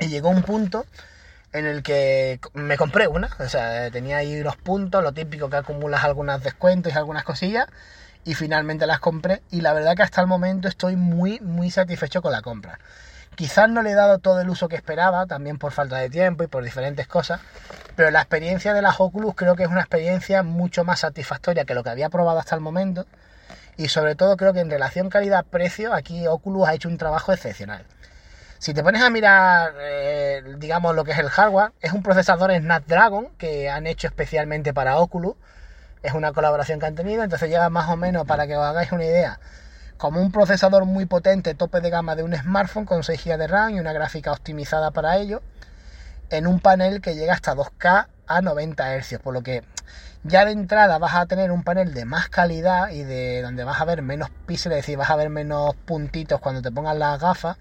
Y 0.00 0.08
llegó 0.08 0.28
un 0.28 0.42
punto 0.42 0.86
en 1.52 1.66
el 1.66 1.82
que 1.82 2.40
me 2.54 2.76
compré 2.76 3.08
una, 3.08 3.30
o 3.38 3.48
sea, 3.48 3.90
tenía 3.90 4.18
ahí 4.18 4.40
unos 4.40 4.56
puntos, 4.56 5.02
lo 5.02 5.12
típico 5.12 5.48
que 5.48 5.56
acumulas 5.56 6.04
algunos 6.04 6.42
descuentos 6.42 6.92
y 6.92 6.96
algunas 6.96 7.24
cosillas, 7.24 7.66
y 8.24 8.34
finalmente 8.34 8.86
las 8.86 9.00
compré, 9.00 9.42
y 9.50 9.60
la 9.60 9.72
verdad 9.72 9.96
que 9.96 10.02
hasta 10.02 10.20
el 10.20 10.26
momento 10.26 10.68
estoy 10.68 10.96
muy, 10.96 11.40
muy 11.40 11.70
satisfecho 11.70 12.20
con 12.20 12.32
la 12.32 12.42
compra. 12.42 12.78
Quizás 13.38 13.70
no 13.70 13.82
le 13.82 13.92
he 13.92 13.94
dado 13.94 14.18
todo 14.18 14.40
el 14.40 14.50
uso 14.50 14.66
que 14.68 14.74
esperaba, 14.74 15.24
también 15.26 15.58
por 15.58 15.70
falta 15.70 15.94
de 15.98 16.10
tiempo 16.10 16.42
y 16.42 16.48
por 16.48 16.64
diferentes 16.64 17.06
cosas, 17.06 17.40
pero 17.94 18.10
la 18.10 18.18
experiencia 18.18 18.74
de 18.74 18.82
las 18.82 18.98
Oculus 18.98 19.36
creo 19.36 19.54
que 19.54 19.62
es 19.62 19.68
una 19.68 19.82
experiencia 19.82 20.42
mucho 20.42 20.82
más 20.82 20.98
satisfactoria 20.98 21.64
que 21.64 21.72
lo 21.72 21.84
que 21.84 21.90
había 21.90 22.08
probado 22.08 22.40
hasta 22.40 22.56
el 22.56 22.60
momento, 22.60 23.06
y 23.76 23.90
sobre 23.90 24.16
todo 24.16 24.36
creo 24.36 24.52
que 24.52 24.58
en 24.58 24.68
relación 24.68 25.08
calidad-precio, 25.08 25.94
aquí 25.94 26.26
Oculus 26.26 26.66
ha 26.66 26.74
hecho 26.74 26.88
un 26.88 26.98
trabajo 26.98 27.32
excepcional. 27.32 27.84
Si 28.58 28.74
te 28.74 28.82
pones 28.82 29.02
a 29.02 29.08
mirar, 29.08 29.72
eh, 29.78 30.42
digamos, 30.56 30.96
lo 30.96 31.04
que 31.04 31.12
es 31.12 31.18
el 31.20 31.30
hardware, 31.30 31.70
es 31.80 31.92
un 31.92 32.02
procesador 32.02 32.52
Snapdragon 32.52 33.28
que 33.38 33.70
han 33.70 33.86
hecho 33.86 34.08
especialmente 34.08 34.74
para 34.74 34.96
Oculus. 34.96 35.36
Es 36.02 36.12
una 36.12 36.32
colaboración 36.32 36.80
que 36.80 36.86
han 36.86 36.96
tenido, 36.96 37.22
entonces 37.22 37.48
llega 37.48 37.70
más 37.70 37.88
o 37.88 37.94
menos, 37.94 38.26
para 38.26 38.48
que 38.48 38.56
os 38.56 38.66
hagáis 38.66 38.90
una 38.90 39.04
idea, 39.04 39.38
como 39.98 40.22
un 40.22 40.32
procesador 40.32 40.84
muy 40.84 41.06
potente, 41.06 41.54
tope 41.54 41.80
de 41.80 41.90
gama 41.90 42.16
de 42.16 42.22
un 42.22 42.34
smartphone 42.34 42.86
con 42.86 43.02
6 43.02 43.24
GB 43.24 43.36
de 43.36 43.46
RAM 43.48 43.74
y 43.74 43.80
una 43.80 43.92
gráfica 43.92 44.32
optimizada 44.32 44.92
para 44.92 45.18
ello, 45.18 45.42
en 46.30 46.46
un 46.46 46.60
panel 46.60 47.00
que 47.00 47.14
llega 47.14 47.34
hasta 47.34 47.54
2K 47.54 48.06
a 48.26 48.40
90 48.40 48.96
Hz, 48.96 49.18
por 49.18 49.34
lo 49.34 49.42
que 49.42 49.62
ya 50.22 50.44
de 50.44 50.52
entrada 50.52 50.98
vas 50.98 51.14
a 51.14 51.26
tener 51.26 51.50
un 51.50 51.64
panel 51.64 51.94
de 51.94 52.04
más 52.04 52.28
calidad 52.28 52.90
y 52.90 53.02
de 53.02 53.42
donde 53.42 53.64
vas 53.64 53.80
a 53.80 53.84
ver 53.84 54.02
menos 54.02 54.30
píxeles, 54.46 54.78
es 54.78 54.82
decir, 54.84 54.96
vas 54.96 55.10
a 55.10 55.16
ver 55.16 55.30
menos 55.30 55.74
puntitos 55.74 56.40
cuando 56.40 56.62
te 56.62 56.70
pongas 56.70 56.96
las 56.96 57.20
gafas 57.20 57.56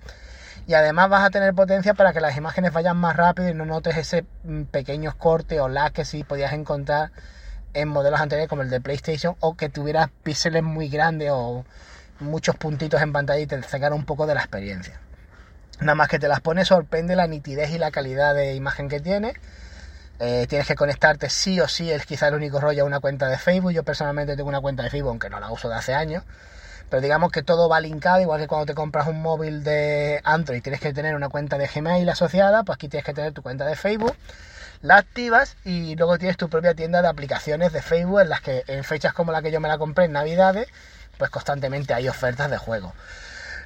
y 0.67 0.73
además 0.73 1.09
vas 1.09 1.23
a 1.23 1.29
tener 1.29 1.55
potencia 1.55 1.93
para 1.93 2.13
que 2.13 2.19
las 2.19 2.35
imágenes 2.35 2.73
vayan 2.73 2.97
más 2.97 3.15
rápido 3.15 3.49
y 3.49 3.53
no 3.53 3.65
notes 3.65 3.95
ese 3.97 4.25
mm, 4.43 4.63
pequeños 4.63 5.15
cortes 5.15 5.59
o 5.59 5.69
lag 5.69 5.93
que 5.93 6.03
sí 6.03 6.23
podías 6.23 6.53
encontrar 6.53 7.11
en 7.73 7.87
modelos 7.87 8.19
anteriores 8.19 8.49
como 8.49 8.63
el 8.63 8.69
de 8.69 8.81
PlayStation 8.81 9.35
o 9.39 9.55
que 9.55 9.69
tuvieras 9.69 10.09
píxeles 10.23 10.63
muy 10.63 10.89
grandes 10.89 11.31
o 11.31 11.65
muchos 12.19 12.55
puntitos 12.55 13.01
en 13.01 13.13
pantalla 13.13 13.39
y 13.39 13.47
te 13.47 13.61
sacara 13.63 13.95
un 13.95 14.05
poco 14.05 14.27
de 14.27 14.35
la 14.35 14.41
experiencia. 14.41 14.99
Nada 15.79 15.95
más 15.95 16.07
que 16.09 16.19
te 16.19 16.27
las 16.27 16.41
pones 16.41 16.69
sorprende 16.69 17.15
la 17.15 17.27
nitidez 17.27 17.71
y 17.71 17.77
la 17.77 17.91
calidad 17.91 18.33
de 18.33 18.55
imagen 18.55 18.89
que 18.89 18.99
tiene. 18.99 19.33
Eh, 20.19 20.47
tienes 20.49 20.67
que 20.67 20.75
conectarte 20.75 21.29
sí 21.29 21.59
o 21.59 21.67
sí, 21.67 21.91
es 21.91 22.05
quizá 22.07 22.29
el 22.29 22.33
único 22.35 22.59
rollo 22.59 22.83
a 22.83 22.85
una 22.85 22.99
cuenta 22.99 23.27
de 23.27 23.37
Facebook. 23.37 23.71
Yo 23.71 23.83
personalmente 23.83 24.35
tengo 24.35 24.49
una 24.49 24.61
cuenta 24.61 24.83
de 24.83 24.89
Facebook, 24.89 25.09
aunque 25.09 25.29
no 25.29 25.39
la 25.39 25.51
uso 25.51 25.69
de 25.69 25.75
hace 25.75 25.93
años. 25.93 26.23
Pero 26.89 27.01
digamos 27.01 27.31
que 27.31 27.43
todo 27.43 27.67
va 27.67 27.81
linkado, 27.81 28.21
igual 28.21 28.39
que 28.39 28.47
cuando 28.47 28.65
te 28.65 28.73
compras 28.73 29.07
un 29.07 29.21
móvil 29.21 29.63
de 29.63 30.21
Android 30.23 30.61
tienes 30.61 30.79
que 30.79 30.93
tener 30.93 31.15
una 31.15 31.27
cuenta 31.27 31.57
de 31.57 31.67
Gmail 31.67 32.07
asociada, 32.07 32.63
pues 32.63 32.75
aquí 32.75 32.87
tienes 32.87 33.05
que 33.05 33.13
tener 33.13 33.33
tu 33.33 33.41
cuenta 33.41 33.65
de 33.65 33.75
Facebook, 33.75 34.15
la 34.81 34.95
activas 34.95 35.57
y 35.65 35.95
luego 35.97 36.17
tienes 36.17 36.37
tu 36.37 36.49
propia 36.49 36.73
tienda 36.75 37.01
de 37.01 37.09
aplicaciones 37.09 37.73
de 37.73 37.81
Facebook 37.81 38.21
en 38.21 38.29
las 38.29 38.39
que 38.39 38.63
en 38.67 38.85
fechas 38.85 39.13
como 39.13 39.33
la 39.33 39.41
que 39.41 39.51
yo 39.51 39.59
me 39.59 39.67
la 39.67 39.77
compré 39.77 40.05
en 40.05 40.13
Navidades, 40.13 40.69
pues 41.17 41.29
constantemente 41.29 41.93
hay 41.93 42.07
ofertas 42.07 42.49
de 42.49 42.57
juegos. 42.57 42.93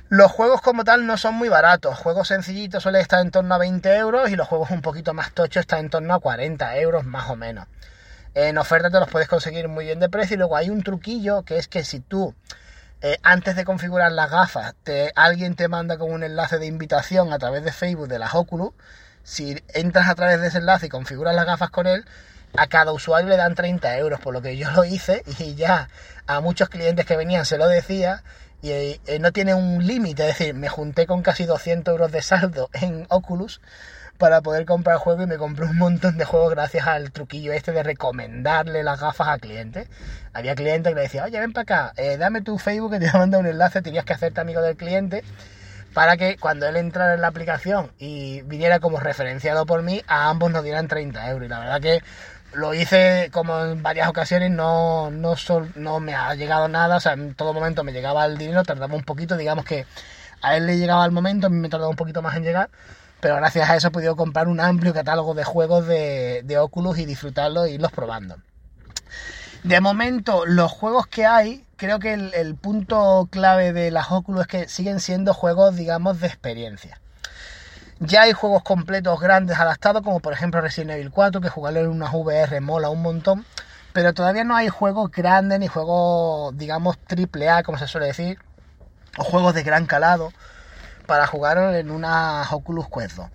Los 0.10 0.32
juegos 0.32 0.62
como 0.62 0.84
tal 0.84 1.06
no 1.06 1.18
son 1.18 1.36
muy 1.36 1.48
baratos. 1.48 1.98
Juegos 1.98 2.28
sencillitos 2.28 2.84
suelen 2.84 3.02
estar 3.02 3.22
en 3.22 3.32
torno 3.32 3.56
a 3.56 3.58
20 3.58 3.96
euros 3.96 4.30
y 4.30 4.36
los 4.36 4.48
juegos 4.48 4.70
un 4.72 4.82
poquito 4.82 5.14
más 5.14 5.32
tochos 5.32 5.62
están 5.62 5.80
en 5.80 5.90
torno 5.90 6.14
a 6.14 6.20
40 6.20 6.78
euros 6.78 7.06
más 7.06 7.30
o 7.30 7.36
menos. 7.36 7.68
En 8.34 8.58
oferta 8.58 8.90
te 8.90 9.00
los 9.00 9.10
puedes 9.10 9.28
conseguir 9.28 9.68
muy 9.68 9.86
bien 9.86 10.00
de 10.00 10.10
precio 10.10 10.36
y 10.36 10.38
luego 10.38 10.58
hay 10.58 10.70
un 10.70 10.84
truquillo 10.84 11.44
que 11.44 11.58
es 11.58 11.68
que 11.68 11.84
si 11.84 12.02
tú 12.02 12.36
eh, 13.04 13.18
antes 13.24 13.56
de 13.56 13.66
configurar 13.66 14.12
las 14.12 14.30
gafas, 14.30 14.76
te, 14.84 15.12
alguien 15.16 15.56
te 15.56 15.68
manda 15.68 15.98
con 15.98 16.12
un 16.12 16.24
enlace 16.24 16.60
de 16.60 16.68
invitación 16.68 17.34
a 17.34 17.40
través 17.40 17.64
de 17.64 17.72
Facebook 17.72 18.08
de 18.08 18.20
las 18.20 18.36
Oculus. 18.36 18.74
Si 19.24 19.64
entras 19.74 20.08
a 20.08 20.16
través 20.16 20.40
de 20.40 20.48
ese 20.48 20.60
enlace 20.60 20.86
y 20.86 20.90
configuras 20.90 21.36
las 21.36 21.46
gafas 21.46 21.72
con 21.72 21.88
él, 21.88 22.06
a 22.56 22.68
cada 22.68 22.92
usuario 22.92 23.30
le 23.30 23.38
dan 23.38 23.56
30 23.56 23.98
euros, 23.98 24.20
por 24.20 24.34
lo 24.34 24.42
que 24.42 24.58
yo 24.58 24.70
lo 24.72 24.84
hice 24.84 25.24
y 25.40 25.56
ya 25.56 25.90
a 26.28 26.42
muchos 26.42 26.70
clientes 26.70 27.06
que 27.06 27.18
venían 27.18 27.46
se 27.46 27.58
lo 27.58 27.68
decía 27.68 28.24
y 28.62 28.70
eh, 28.72 29.00
no 29.20 29.32
tiene 29.32 29.54
un 29.56 29.86
límite, 29.86 30.30
es 30.30 30.38
decir, 30.38 30.54
me 30.54 30.70
junté 30.70 31.08
con 31.08 31.24
casi 31.24 31.46
200 31.46 31.92
euros 31.92 32.12
de 32.12 32.22
saldo 32.22 32.70
en 32.74 33.08
Oculus 33.10 33.60
para 34.18 34.42
poder 34.42 34.66
comprar 34.66 34.98
juegos 34.98 35.24
y 35.24 35.28
me 35.28 35.38
compré 35.38 35.66
un 35.66 35.78
montón 35.78 36.18
de 36.18 36.26
juegos 36.26 36.52
gracias 36.52 36.86
al 36.86 37.12
truquillo 37.12 37.54
este 37.54 37.72
de 37.72 37.82
recomendarle 37.82 38.84
las 38.84 39.00
gafas 39.00 39.30
a 39.30 39.40
clientes. 39.40 39.88
Había 40.32 40.54
clientes 40.54 40.92
que 40.92 40.96
le 40.96 41.02
decían, 41.02 41.26
oye, 41.26 41.40
ven 41.40 41.54
para 41.54 41.64
acá, 41.64 41.94
eh, 41.98 42.18
dame 42.18 42.42
tu 42.42 42.60
Facebook 42.60 42.92
que 42.92 43.00
te 43.00 43.12
manda 43.18 43.40
un 43.40 43.48
enlace, 43.48 43.82
tenías 43.82 44.06
que 44.06 44.14
hacerte 44.14 44.40
amigo 44.40 44.62
del 44.62 44.78
cliente 44.78 45.24
para 45.96 46.18
que 46.18 46.38
cuando 46.38 46.68
él 46.68 46.78
entrara 46.78 47.16
en 47.16 47.22
la 47.22 47.28
aplicación 47.28 47.92
y 47.98 48.44
viniera 48.44 48.80
como 48.80 49.00
referenciado 49.00 49.66
por 49.66 49.82
mí, 49.82 50.04
a 50.08 50.30
ambos 50.30 50.52
nos 50.52 50.64
dieran 50.64 50.88
30 50.88 51.30
euros. 51.32 51.46
Y 51.48 51.50
la 51.50 51.60
verdad 51.60 51.82
que 51.82 52.02
lo 52.54 52.74
hice 52.74 53.30
como 53.32 53.60
en 53.64 53.84
varias 53.84 54.10
ocasiones, 54.10 54.52
no, 54.52 55.10
no, 55.12 56.00
me 56.00 56.16
ha 56.16 56.36
llegado 56.36 56.68
nada, 56.68 56.98
o 56.98 57.00
sea, 57.00 57.14
en 57.14 57.34
todo 57.34 57.54
momento 57.54 57.84
me 57.84 57.94
llegaba 57.94 58.26
el 58.26 58.38
dinero, 58.38 58.64
tardaba 58.64 58.96
un 58.96 59.04
poquito, 59.04 59.38
digamos 59.38 59.66
que 59.66 59.86
a 60.42 60.58
él 60.58 60.68
le 60.68 60.78
llegaba 60.78 61.06
el 61.06 61.12
momento, 61.12 61.48
a 61.48 61.50
mí 61.50 61.58
me 61.58 61.70
tardaba 61.70 61.90
un 61.90 61.96
poquito 61.96 62.22
más 62.22 62.36
en 62.36 62.44
llegar, 62.44 62.70
pero 63.20 63.36
gracias 63.36 63.70
a 63.70 63.76
eso 63.76 63.88
he 63.88 63.92
podido 63.92 64.16
comprar 64.16 64.48
un 64.48 64.60
amplio 64.60 64.94
catálogo 64.94 65.34
de 65.34 65.44
juegos 65.44 65.88
de, 65.88 66.58
Oculus 66.60 66.98
y 66.98 67.06
disfrutarlos 67.06 67.68
e 67.68 67.72
irlos 67.72 67.92
probando. 67.92 68.38
De 69.64 69.80
momento, 69.80 70.46
los 70.48 70.72
juegos 70.72 71.06
que 71.06 71.26
hay, 71.26 71.64
creo 71.76 72.00
que 72.00 72.14
el, 72.14 72.56
punto 72.56 73.28
clave 73.30 73.74
de 73.74 73.92
las 73.92 74.12
Oculus 74.12 74.42
es 74.42 74.48
que 74.48 74.68
siguen 74.68 75.00
siendo 75.00 75.36
juegos, 75.36 75.76
digamos, 75.76 76.20
de 76.20 76.28
experiencia. 76.28 77.01
Ya 78.04 78.24
hay 78.24 78.34
juegos 78.34 78.64
completos 78.64 79.20
grandes 79.20 79.60
adaptados, 79.60 80.02
como 80.02 80.22
por 80.22 80.34
ejemplo 80.34 80.60
Resident 80.60 80.94
Evil 80.94 81.12
4, 81.12 81.40
que 81.40 81.50
jugarlo 81.50 81.82
en 81.82 81.88
unas 81.88 82.12
VR 82.12 82.60
mola 82.60 82.90
un 82.90 83.04
montón, 83.04 83.46
pero 83.94 84.12
todavía 84.12 84.44
no 84.44 84.56
hay 84.56 84.70
juegos 84.70 85.12
grandes 85.12 85.60
ni 85.60 85.68
juegos, 85.68 86.58
digamos, 86.58 86.98
triple 86.98 87.48
A, 87.48 87.62
como 87.62 87.78
se 87.78 87.86
suele 87.86 88.08
decir, 88.08 88.40
o 89.20 89.24
juegos 89.24 89.54
de 89.54 89.62
gran 89.62 89.86
calado 89.86 90.34
para 91.06 91.28
jugar 91.28 91.76
en 91.76 91.92
una 91.92 92.42
Oculus 92.50 92.88
Quest 92.90 93.18
2. 93.18 93.30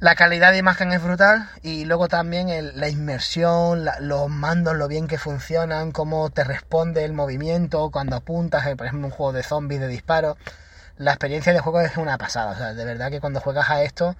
La 0.00 0.14
calidad 0.14 0.52
de 0.52 0.58
imagen 0.58 0.90
es 0.92 1.02
brutal 1.02 1.50
y 1.60 1.84
luego 1.84 2.08
también 2.08 2.48
la 2.74 2.88
inmersión, 2.88 3.84
los 4.00 4.30
mandos, 4.30 4.76
lo 4.76 4.88
bien 4.88 5.08
que 5.08 5.18
funcionan, 5.18 5.92
cómo 5.92 6.30
te 6.30 6.42
responde 6.42 7.04
el 7.04 7.12
movimiento 7.12 7.90
cuando 7.90 8.16
apuntas, 8.16 8.66
eh, 8.66 8.76
por 8.76 8.86
ejemplo, 8.86 9.08
un 9.08 9.12
juego 9.12 9.34
de 9.34 9.42
zombies 9.42 9.82
de 9.82 9.88
disparo. 9.88 10.38
La 10.98 11.12
experiencia 11.12 11.52
de 11.52 11.60
juego 11.60 11.80
es 11.80 11.96
una 11.96 12.18
pasada, 12.18 12.50
o 12.50 12.56
sea, 12.56 12.74
de 12.74 12.84
verdad 12.84 13.10
que 13.10 13.20
cuando 13.20 13.40
juegas 13.40 13.70
a 13.70 13.82
esto 13.82 14.16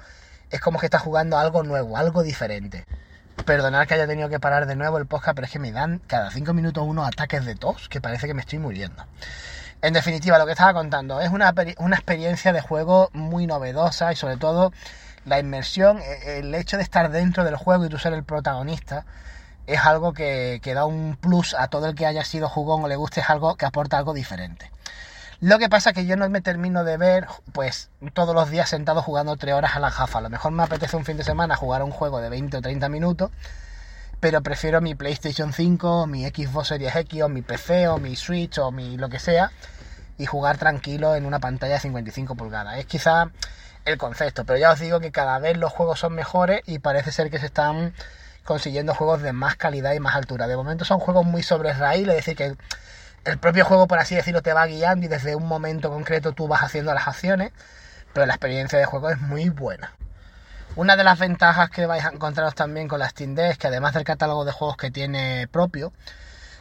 es 0.51 0.61
como 0.61 0.79
que 0.79 0.87
estás 0.87 1.03
jugando 1.03 1.37
algo 1.37 1.65
nuevo, 1.65 1.97
algo 1.97 2.23
diferente. 2.23 2.87
Perdonad 3.45 3.89
que 3.89 3.95
haya 3.95 4.07
tenido 4.07 4.29
que 4.29 4.39
parar 4.39 4.67
de 4.67 4.77
nuevo 4.77 4.99
el 4.99 5.07
podcast, 5.07 5.35
pero 5.35 5.47
es 5.47 5.53
que 5.53 5.59
me 5.59 5.73
dan 5.73 6.01
cada 6.07 6.31
5 6.31 6.55
minutos 6.55 6.85
unos 6.87 7.09
ataques 7.09 7.45
de 7.45 7.57
tos 7.57 7.89
que 7.89 8.01
parece 8.01 8.29
que 8.29 8.35
me 8.35 8.43
estoy 8.43 8.61
muriendo. 8.61 9.05
En 9.83 9.93
definitiva, 9.93 10.39
lo 10.39 10.47
que 10.47 10.53
estaba 10.53 10.73
contando 10.73 11.21
es 11.21 11.31
una, 11.31 11.53
una 11.79 11.97
experiencia 11.97 12.53
de 12.53 12.61
juego 12.61 13.11
muy 13.13 13.49
novedosa 13.49 14.13
y 14.13 14.17
sobre 14.17 14.37
todo 14.37 14.73
la 15.25 15.41
inmersión, 15.41 15.99
e- 16.01 16.39
el 16.39 16.55
hecho 16.55 16.77
de 16.77 16.85
estar 16.85 17.11
dentro 17.11 17.43
del 17.43 17.57
juego 17.57 17.87
y 17.87 17.89
tú 17.89 17.99
ser 17.99 18.13
el 18.13 18.23
protagonista 18.23 19.05
es 19.67 19.81
algo 19.85 20.13
que, 20.13 20.61
que 20.63 20.75
da 20.75 20.85
un 20.85 21.17
plus 21.21 21.55
a 21.55 21.67
todo 21.67 21.87
el 21.89 21.97
que 21.97 22.07
haya 22.07 22.25
sido 22.25 22.49
jugón 22.49 22.85
o 22.85 22.89
le 22.89 22.95
guste, 22.95 23.21
es 23.21 23.31
algo 23.31 23.57
que 23.57 23.67
aporta 23.67 23.99
algo 23.99 24.15
diferente. 24.15 24.71
Lo 25.40 25.61
que 25.61 25.68
pasa 25.68 25.90
es 25.90 25.95
que 25.95 26.04
yo 26.04 26.16
no 26.16 26.28
me 26.28 26.40
termino 26.40 26.83
de 26.83 26.97
ver, 26.97 27.28
pues, 27.52 27.90
todos 28.12 28.35
los 28.35 28.50
días 28.50 28.68
sentado 28.68 29.02
jugando 29.02 29.37
3 29.37 29.54
horas 29.54 29.76
a 29.76 29.78
la 29.78 29.92
jafa. 29.92 30.18
A 30.18 30.23
lo 30.23 30.30
mejor 30.30 30.50
me 30.50 30.64
apetece 30.64 30.97
un 30.97 31.04
fin 31.04 31.16
de 31.16 31.23
semana 31.23 31.54
jugar 31.54 31.80
a 31.80 31.85
un 31.85 31.92
juego 31.92 32.21
de 32.21 32.28
20 32.28 32.57
o 32.57 32.61
30 32.61 32.88
minutos, 32.88 33.30
pero 34.18 34.42
prefiero 34.42 34.80
mi 34.80 34.97
PlayStation 34.97 35.52
5, 35.52 36.09
mi 36.09 36.26
Xbox 36.26 36.68
Series 36.68 36.97
X, 36.97 37.23
o 37.23 37.28
mi 37.28 37.42
PC, 37.42 37.87
o 37.87 37.99
mi 37.99 38.16
Switch, 38.16 38.59
o 38.59 38.73
mi 38.73 38.97
lo 38.97 39.09
que 39.09 39.21
sea, 39.21 39.52
y 40.18 40.26
jugar 40.26 40.59
tranquilo 40.59 41.14
en 41.14 41.25
una 41.25 41.38
pantalla 41.38 41.75
de 41.75 41.80
55 41.80 42.35
pulgadas. 42.35 42.76
Es 42.78 42.87
quizá 42.87 43.30
el 43.85 43.97
concepto, 43.97 44.45
pero 44.45 44.59
ya 44.59 44.73
os 44.73 44.80
digo 44.80 44.99
que 44.99 45.12
cada 45.12 45.38
vez 45.38 45.57
los 45.57 45.73
juegos 45.73 46.00
son 46.00 46.14
mejores 46.14 46.62
y 46.66 46.80
parece 46.80 47.12
ser 47.12 47.30
que 47.30 47.38
se 47.38 47.47
están 47.47 47.95
consiguiendo 48.45 48.92
juegos 48.92 49.23
de 49.23 49.33
más 49.33 49.54
calidad 49.54 49.92
y 49.92 50.00
más 50.00 50.16
altura. 50.16 50.49
De 50.49 50.57
momento 50.57 50.85
son 50.85 50.99
juegos 50.99 51.25
muy 51.25 51.45
sobre 51.45 51.73
raíl, 51.75 52.09
es 52.11 52.16
decir, 52.16 52.37
que 52.37 52.57
el 53.25 53.39
propio 53.39 53.65
juego, 53.65 53.87
por 53.87 53.99
así 53.99 54.15
decirlo, 54.15 54.43
te 54.43 54.53
va 54.53 54.67
guiando 54.67 55.07
y 55.07 55.09
desde 55.09 55.37
un 55.37 55.47
momento 55.47 55.91
concreto 55.91 56.33
tú 56.33 56.49
vas 56.49 56.63
haciendo 56.63 56.95
las 56.95 57.09
acciones, 57.09 57.53
pero 58.13 58.27
la 58.27 58.35
experiencia 58.35 58.79
de 58.79 58.85
juego 58.85 59.11
es 59.11 59.21
muy 59.21 59.49
buena. 59.49 59.95
Una 60.77 60.97
de 60.97 61.05
las 61.05 61.19
ventajas 61.19 61.71
que 61.71 61.87
vais 61.87 62.05
a 62.05 62.11
encontraros 62.11 62.55
también 62.55 62.89
con 62.89 63.01
la 63.01 63.09
Steam 63.09 63.35
Deck 63.35 63.51
es 63.53 63.59
que 63.59 63.67
además 63.67 63.95
del 63.95 64.05
catálogo 64.05 64.45
de 64.45 64.53
juegos 64.53 64.77
que 64.77 64.91
tiene 64.91 65.49
propio, 65.51 65.93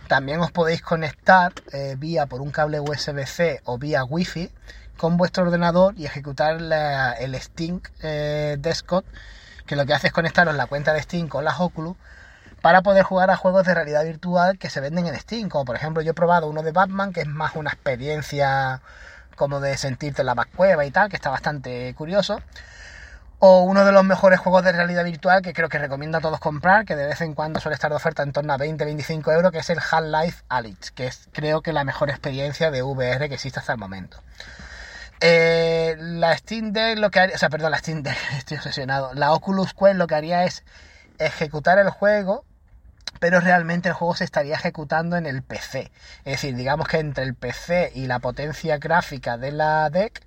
también 0.08 0.40
os 0.40 0.52
podéis 0.52 0.82
conectar 0.82 1.54
eh, 1.72 1.96
vía 1.98 2.26
por 2.26 2.42
un 2.42 2.52
cable 2.52 2.80
USB-C 2.80 3.62
o 3.66 3.78
vía 3.78 4.04
Wi-Fi 4.04 4.50
con 4.96 5.18
vuestro 5.18 5.44
ordenador 5.44 5.94
y 5.98 6.06
ejecutar 6.06 6.58
el 7.20 7.42
Steam 7.42 7.82
eh, 8.02 8.56
Desktop, 8.60 9.06
que 9.66 9.76
lo 9.76 9.86
que 9.86 9.94
hace 9.94 10.08
es 10.08 10.14
conectaros 10.14 10.56
la 10.56 10.66
cuenta 10.66 10.94
de 10.94 11.04
Steam 11.04 11.28
con 11.28 11.44
las 11.44 11.60
Oculus 11.60 11.96
para 12.68 12.82
poder 12.82 13.04
jugar 13.04 13.32
a 13.32 13.38
juegos 13.38 13.66
de 13.66 13.74
realidad 13.74 14.04
virtual 14.04 14.58
que 14.58 14.70
se 14.70 14.82
venden 14.82 15.08
en 15.08 15.18
Steam. 15.18 15.48
Como 15.48 15.64
por 15.64 15.78
ejemplo, 15.78 16.04
yo 16.04 16.12
he 16.12 16.14
probado 16.14 16.48
uno 16.48 16.64
de 16.64 16.74
Batman, 16.74 17.14
que 17.14 17.22
es 17.22 17.26
más 17.26 17.56
una 17.56 17.70
experiencia 17.70 18.82
como 19.38 19.62
de 19.62 19.78
sentirte 19.78 20.22
en 20.22 20.26
la 20.26 20.36
cueva 20.54 20.86
y 20.86 20.92
tal, 20.92 21.08
que 21.08 21.16
está 21.16 21.30
bastante 21.30 21.96
curioso. 21.96 22.42
O 23.40 23.62
uno 23.62 23.86
de 23.86 23.94
los 23.94 24.04
mejores 24.04 24.42
juegos 24.42 24.66
de 24.66 24.74
realidad 24.74 25.06
virtual 25.06 25.42
que 25.42 25.54
creo 25.54 25.70
que 25.70 25.80
recomiendo 25.80 26.18
a 26.18 26.20
todos 26.20 26.42
comprar, 26.42 26.84
que 26.84 26.98
de 26.98 27.08
vez 27.08 27.22
en 27.22 27.36
cuando 27.36 27.62
suele 27.62 27.76
estar 27.76 27.90
de 27.90 27.96
oferta 27.96 28.22
en 28.22 28.34
torno 28.34 28.52
a 28.52 28.58
20-25 28.58 29.34
euros, 29.34 29.54
que 29.54 29.60
es 29.60 29.70
el 29.70 29.80
Half-Life 29.80 30.44
Alyx, 30.50 30.92
que 30.92 31.08
es 31.08 31.30
creo 31.32 31.62
que 31.62 31.72
la 31.72 31.86
mejor 31.86 32.10
experiencia 32.10 32.70
de 32.70 32.84
VR 32.84 33.30
que 33.30 33.36
existe 33.36 33.62
hasta 33.62 33.72
el 33.72 33.80
momento. 33.80 34.22
Eh, 35.22 35.96
la 35.98 36.36
Steam 36.36 36.74
Deck 36.74 36.98
lo 36.98 37.12
que 37.12 37.22
haría, 37.22 37.36
o 37.38 37.40
sea, 37.40 37.48
perdón, 37.48 37.72
la 37.72 37.78
Steam 37.78 38.04
Deck, 38.04 38.18
estoy 38.38 38.58
obsesionado. 38.58 39.14
La 39.14 39.32
Oculus 39.32 39.74
Quest 39.74 39.96
lo 39.96 40.06
que 40.06 40.16
haría 40.16 40.44
es 40.44 40.66
ejecutar 41.18 41.80
el 41.80 41.90
juego, 41.92 42.44
pero 43.20 43.40
realmente 43.40 43.90
el 43.90 43.96
juego 43.96 44.16
se 44.16 44.24
estaría 44.24 44.56
ejecutando 44.56 45.18
en 45.18 45.26
el 45.26 45.44
PC. 45.44 45.92
Es 46.26 46.34
decir, 46.34 46.56
digamos 46.56 46.88
que 46.88 47.00
entre 47.00 47.24
el 47.24 47.36
PC 47.36 47.92
y 47.96 48.08
la 48.08 48.20
potencia 48.20 48.77
gráfica 48.77 49.38
de 49.38 49.51
la 49.51 49.90
deck, 49.90 50.22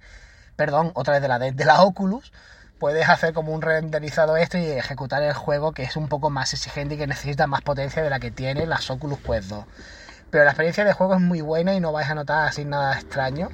perdón, 0.57 0.92
otra 0.94 1.14
vez 1.14 1.22
de 1.22 1.29
la 1.29 1.38
deck, 1.38 1.55
de 1.55 1.64
la 1.64 1.83
Oculus, 1.83 2.33
puedes 2.79 3.09
hacer 3.09 3.35
como 3.35 3.53
un 3.53 3.62
renderizado 3.62 4.37
esto 4.37 4.59
y 4.59 4.64
ejecutar 4.64 5.22
el 5.22 5.35
juego 5.35 5.72
que 5.72 5.83
es 5.83 5.96
un 5.96 6.09
poco 6.09 6.31
más 6.31 6.53
exigente 6.55 6.94
y 6.94 6.98
que 6.98 7.07
necesita 7.07 7.46
más 7.46 7.61
potencia 7.61 8.03
de 8.03 8.11
la 8.11 8.18
que 8.18 8.31
tiene 8.31 8.66
las 8.66 8.90
Oculus 8.90 9.18
Quest 9.20 9.48
2. 9.50 9.64
Pero 10.31 10.44
la 10.44 10.50
experiencia 10.50 10.85
de 10.85 10.92
juego 10.92 11.14
es 11.14 11.20
muy 11.20 11.40
buena 11.40 11.74
y 11.74 11.81
no 11.81 11.92
vais 11.92 12.09
a 12.09 12.14
notar 12.14 12.48
así 12.48 12.64
nada 12.64 12.94
extraño. 12.94 13.50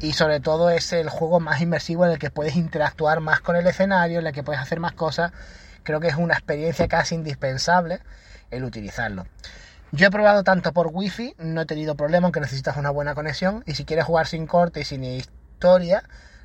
Y 0.00 0.12
sobre 0.12 0.40
todo 0.40 0.70
es 0.70 0.92
el 0.92 1.08
juego 1.08 1.40
más 1.40 1.60
inmersivo 1.60 2.04
en 2.04 2.12
el 2.12 2.18
que 2.18 2.30
puedes 2.30 2.56
interactuar 2.56 3.20
más 3.20 3.40
con 3.40 3.56
el 3.56 3.66
escenario, 3.66 4.20
en 4.20 4.26
el 4.26 4.32
que 4.32 4.42
puedes 4.42 4.60
hacer 4.60 4.80
más 4.80 4.92
cosas. 4.92 5.32
Creo 5.82 6.00
que 6.00 6.08
es 6.08 6.16
una 6.16 6.34
experiencia 6.34 6.86
casi 6.88 7.14
indispensable 7.14 8.00
el 8.50 8.64
utilizarlo. 8.64 9.26
Yo 9.90 10.08
he 10.08 10.10
probado 10.10 10.44
tanto 10.44 10.72
por 10.72 10.90
wifi, 10.92 11.34
no 11.38 11.62
he 11.62 11.66
tenido 11.66 11.94
problema, 11.94 12.26
aunque 12.26 12.40
necesitas 12.40 12.76
una 12.76 12.90
buena 12.90 13.14
conexión. 13.14 13.62
Y 13.66 13.74
si 13.74 13.84
quieres 13.84 14.04
jugar 14.04 14.26
sin 14.26 14.46
corte 14.46 14.80
y 14.80 14.84
sin 14.84 15.02
historia, 15.02 16.02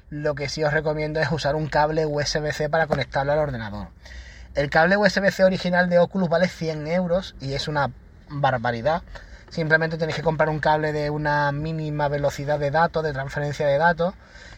lo 0.09 0.33
que 0.35 0.47
sí 0.47 0.63
os 0.63 0.71
recomiendo 0.71 1.19
es 1.19 1.31
usar 1.31 1.55
un 1.55 1.67
cable 1.67 2.05
USB-C 2.05 2.69
para 2.69 2.87
conectarlo 2.87 3.33
al 3.33 3.39
ordenador. 3.39 3.89
El 4.55 4.69
cable 4.69 4.95
USB-C 4.95 5.43
original 5.43 5.89
de 5.89 5.99
Oculus 5.99 6.29
vale 6.29 6.47
100 6.47 6.87
euros 6.87 7.35
y 7.41 7.53
es 7.53 7.67
una 7.67 7.91
barbaridad. 8.29 9.01
Simplemente 9.49 9.97
tenéis 9.97 10.15
que 10.15 10.23
comprar 10.23 10.49
un 10.49 10.59
cable 10.59 10.93
de 10.93 11.09
una 11.09 11.51
mínima 11.51 12.07
velocidad 12.07 12.59
de 12.59 12.71
datos, 12.71 13.03
de 13.03 13.13
transferencia 13.13 13.67
de 13.67 13.77
datos. 13.77 14.13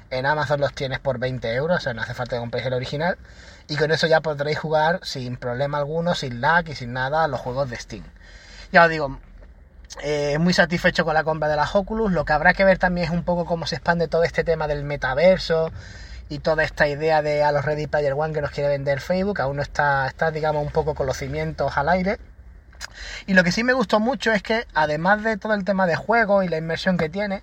En 0.10 0.26
Amazon 0.26 0.60
los 0.60 0.74
tienes 0.74 1.00
por 1.00 1.18
20 1.18 1.54
euros, 1.56 1.78
o 1.78 1.82
sea, 1.82 1.94
no 1.94 2.02
hace 2.02 2.14
falta 2.14 2.36
que 2.36 2.40
compréis 2.40 2.68
el 2.68 2.74
original. 2.74 3.18
Y 3.68 3.78
con 3.78 3.92
eso 3.92 4.08
ya 4.08 4.22
podréis 4.22 4.60
jugar 4.60 5.00
sin 5.04 5.38
problema 5.38 5.80
alguno, 5.80 6.14
sin 6.14 6.42
lag 6.42 6.70
y 6.70 6.76
sin 6.76 6.94
nada 6.94 7.28
los 7.28 7.40
juegos 7.40 7.70
de 7.70 7.78
Steam. 7.78 8.04
Ya 8.72 8.84
os 8.84 8.90
digo, 8.90 9.20
eh, 10.04 10.38
muy 10.40 10.54
satisfecho 10.54 11.06
con 11.06 11.14
la 11.14 11.24
compra 11.24 11.48
de 11.48 11.56
las 11.56 11.76
Oculus. 11.76 12.12
Lo 12.12 12.26
que 12.26 12.34
habrá 12.34 12.54
que 12.54 12.64
ver 12.64 12.78
también 12.78 13.08
es 13.08 13.12
un 13.12 13.24
poco 13.24 13.46
cómo 13.46 13.66
se 13.66 13.76
expande 13.76 14.08
todo 14.08 14.24
este 14.24 14.44
tema 14.44 14.68
del 14.68 14.84
metaverso 14.84 15.72
y 16.30 16.40
toda 16.40 16.64
esta 16.64 16.88
idea 16.88 17.22
de 17.22 17.44
a 17.44 17.52
los 17.52 17.66
Ready 17.66 17.88
Player 17.88 18.14
One 18.14 18.34
que 18.34 18.42
nos 18.42 18.52
quiere 18.52 18.70
vender 18.70 19.00
Facebook. 19.00 19.42
Aún 19.42 19.58
no 19.58 19.62
está, 19.62 20.08
está 20.08 20.32
digamos, 20.32 20.64
un 20.64 20.72
poco 20.72 20.94
con 20.96 21.08
los 21.08 21.18
cimientos 21.18 21.78
al 21.78 21.90
aire. 21.90 22.20
Y 23.26 23.34
lo 23.34 23.44
que 23.44 23.52
sí 23.52 23.64
me 23.64 23.74
gustó 23.74 24.00
mucho 24.00 24.32
es 24.32 24.44
que, 24.44 24.68
además 24.74 25.24
de 25.24 25.38
todo 25.38 25.54
el 25.54 25.64
tema 25.64 25.88
de 25.88 25.96
juego 25.96 26.44
y 26.44 26.50
la 26.50 26.58
inversión 26.58 26.98
que 26.98 27.10
tiene, 27.10 27.42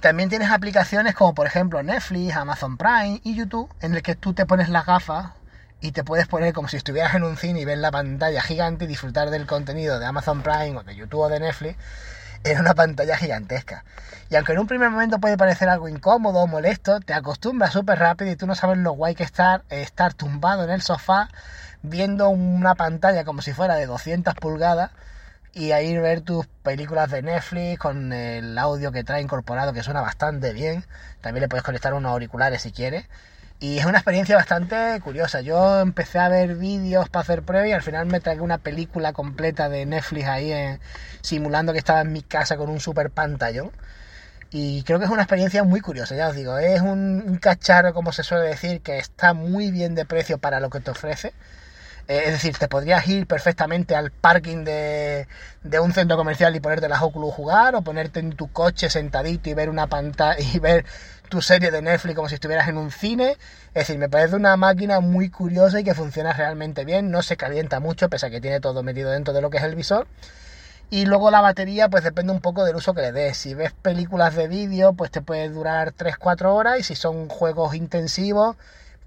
también 0.00 0.30
tienes 0.30 0.50
aplicaciones 0.50 1.14
como 1.14 1.34
por 1.34 1.46
ejemplo 1.46 1.82
Netflix, 1.82 2.34
Amazon 2.34 2.76
Prime 2.76 3.20
y 3.22 3.34
YouTube, 3.34 3.72
en 3.80 3.94
el 3.94 4.02
que 4.02 4.14
tú 4.14 4.32
te 4.32 4.46
pones 4.46 4.68
las 4.68 4.86
gafas 4.86 5.32
y 5.80 5.92
te 5.92 6.04
puedes 6.04 6.26
poner 6.26 6.52
como 6.52 6.68
si 6.68 6.76
estuvieras 6.76 7.14
en 7.14 7.22
un 7.22 7.36
cine 7.36 7.60
y 7.60 7.64
ver 7.64 7.78
la 7.78 7.90
pantalla 7.90 8.40
gigante 8.40 8.84
y 8.84 8.88
disfrutar 8.88 9.30
del 9.30 9.46
contenido 9.46 9.98
de 9.98 10.06
Amazon 10.06 10.42
Prime 10.42 10.76
o 10.76 10.82
de 10.82 10.96
YouTube 10.96 11.20
o 11.20 11.28
de 11.28 11.40
Netflix 11.40 11.76
en 12.44 12.60
una 12.60 12.74
pantalla 12.74 13.16
gigantesca. 13.16 13.84
Y 14.30 14.36
aunque 14.36 14.52
en 14.52 14.60
un 14.60 14.66
primer 14.66 14.90
momento 14.90 15.18
puede 15.18 15.36
parecer 15.36 15.68
algo 15.68 15.88
incómodo 15.88 16.40
o 16.40 16.46
molesto, 16.46 17.00
te 17.00 17.12
acostumbras 17.12 17.72
súper 17.72 17.98
rápido 17.98 18.30
y 18.30 18.36
tú 18.36 18.46
no 18.46 18.54
sabes 18.54 18.78
lo 18.78 18.92
guay 18.92 19.14
que 19.14 19.24
estar, 19.24 19.64
estar 19.68 20.14
tumbado 20.14 20.64
en 20.64 20.70
el 20.70 20.80
sofá 20.80 21.28
viendo 21.82 22.28
una 22.28 22.74
pantalla 22.74 23.24
como 23.24 23.42
si 23.42 23.52
fuera 23.52 23.74
de 23.74 23.86
200 23.86 24.34
pulgadas 24.34 24.90
y 25.54 25.72
ahí 25.72 25.96
ver 25.98 26.20
tus 26.22 26.46
películas 26.62 27.10
de 27.10 27.22
Netflix 27.22 27.78
con 27.78 28.12
el 28.12 28.56
audio 28.58 28.92
que 28.92 29.04
trae 29.04 29.22
incorporado 29.22 29.72
que 29.72 29.82
suena 29.82 30.00
bastante 30.00 30.52
bien. 30.52 30.84
También 31.20 31.42
le 31.42 31.48
puedes 31.48 31.64
conectar 31.64 31.94
unos 31.94 32.12
auriculares 32.12 32.62
si 32.62 32.72
quieres. 32.72 33.06
Y 33.60 33.78
es 33.78 33.84
una 33.84 33.98
experiencia 33.98 34.36
bastante 34.36 34.98
curiosa. 35.02 35.40
Yo 35.42 35.80
empecé 35.80 36.18
a 36.18 36.28
ver 36.28 36.56
vídeos 36.56 37.08
para 37.10 37.22
hacer 37.22 37.42
pruebas 37.42 37.68
y 37.68 37.72
al 37.72 37.82
final 37.82 38.06
me 38.06 38.20
tragué 38.20 38.40
una 38.40 38.58
película 38.58 39.12
completa 39.12 39.68
de 39.68 39.84
Netflix 39.86 40.26
ahí 40.28 40.52
en- 40.52 40.80
simulando 41.22 41.72
que 41.72 41.78
estaba 41.78 42.00
en 42.00 42.12
mi 42.12 42.22
casa 42.22 42.56
con 42.56 42.70
un 42.70 42.80
super 42.80 43.10
pantallón. 43.10 43.70
Y 44.50 44.82
creo 44.84 44.98
que 44.98 45.04
es 45.04 45.10
una 45.10 45.22
experiencia 45.22 45.62
muy 45.64 45.80
curiosa, 45.80 46.16
ya 46.16 46.28
os 46.28 46.34
digo. 46.36 46.58
Es 46.58 46.80
un 46.80 47.38
cacharro, 47.40 47.94
como 47.94 48.12
se 48.12 48.24
suele 48.24 48.48
decir, 48.48 48.80
que 48.82 48.98
está 48.98 49.32
muy 49.34 49.70
bien 49.70 49.94
de 49.94 50.04
precio 50.06 50.38
para 50.38 50.60
lo 50.60 50.70
que 50.70 50.80
te 50.80 50.90
ofrece. 50.90 51.34
Eh, 52.10 52.24
es 52.24 52.32
decir, 52.32 52.58
te 52.58 52.66
podrías 52.66 53.06
ir 53.06 53.28
perfectamente 53.28 53.94
al 53.94 54.10
parking 54.10 54.64
de, 54.64 55.28
de 55.62 55.78
un 55.78 55.92
centro 55.92 56.16
comercial 56.16 56.56
y 56.56 56.60
ponerte 56.60 56.88
las 56.88 57.02
Oculus 57.02 57.32
jugar, 57.32 57.76
o 57.76 57.82
ponerte 57.82 58.18
en 58.18 58.32
tu 58.32 58.50
coche 58.50 58.90
sentadito 58.90 59.48
y 59.48 59.54
ver 59.54 59.70
una 59.70 59.86
pantalla 59.86 60.36
y 60.54 60.58
ver 60.58 60.84
tu 61.28 61.40
serie 61.40 61.70
de 61.70 61.82
Netflix 61.82 62.16
como 62.16 62.28
si 62.28 62.34
estuvieras 62.34 62.66
en 62.68 62.78
un 62.78 62.90
cine. 62.90 63.36
Es 63.74 63.86
decir, 63.86 63.96
me 63.98 64.08
parece 64.08 64.34
una 64.34 64.56
máquina 64.56 64.98
muy 64.98 65.30
curiosa 65.30 65.78
y 65.78 65.84
que 65.84 65.94
funciona 65.94 66.32
realmente 66.32 66.84
bien, 66.84 67.12
no 67.12 67.22
se 67.22 67.36
calienta 67.36 67.78
mucho, 67.78 68.08
pese 68.08 68.26
a 68.26 68.30
que 68.30 68.40
tiene 68.40 68.58
todo 68.58 68.82
metido 68.82 69.12
dentro 69.12 69.32
de 69.32 69.40
lo 69.40 69.48
que 69.48 69.58
es 69.58 69.62
el 69.62 69.76
visor. 69.76 70.08
Y 70.90 71.06
luego 71.06 71.30
la 71.30 71.40
batería, 71.40 71.88
pues 71.88 72.02
depende 72.02 72.32
un 72.32 72.40
poco 72.40 72.64
del 72.64 72.74
uso 72.74 72.92
que 72.92 73.02
le 73.02 73.12
des. 73.12 73.36
Si 73.36 73.54
ves 73.54 73.70
películas 73.70 74.34
de 74.34 74.48
vídeo, 74.48 74.94
pues 74.94 75.12
te 75.12 75.22
puede 75.22 75.48
durar 75.48 75.92
3-4 75.92 76.46
horas. 76.46 76.80
Y 76.80 76.82
si 76.82 76.96
son 76.96 77.28
juegos 77.28 77.76
intensivos, 77.76 78.56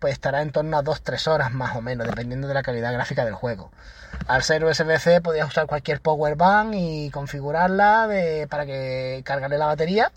pues 0.04 0.16
estará 0.16 0.42
en 0.42 0.52
torno 0.52 0.78
a 0.78 0.84
2-3 0.84 1.28
horas 1.28 1.54
más 1.54 1.78
o 1.78 1.82
menos, 1.82 2.06
dependiendo 2.06 2.50
de 2.50 2.54
la 2.54 2.62
calidad 2.62 2.92
gráfica 2.92 3.24
del 3.24 3.36
juego. 3.36 3.72
Al 4.28 4.44
ser 4.44 4.66
USB-C 4.66 5.22
podías 5.22 5.48
usar 5.48 5.66
cualquier 5.66 6.02
power 6.02 6.36
bank 6.36 6.74
y 6.74 7.10
configurarla 7.10 8.10
para 8.50 8.66
que 8.66 9.22
cargarle 9.24 9.58
la 9.58 9.68
batería. 9.68 10.12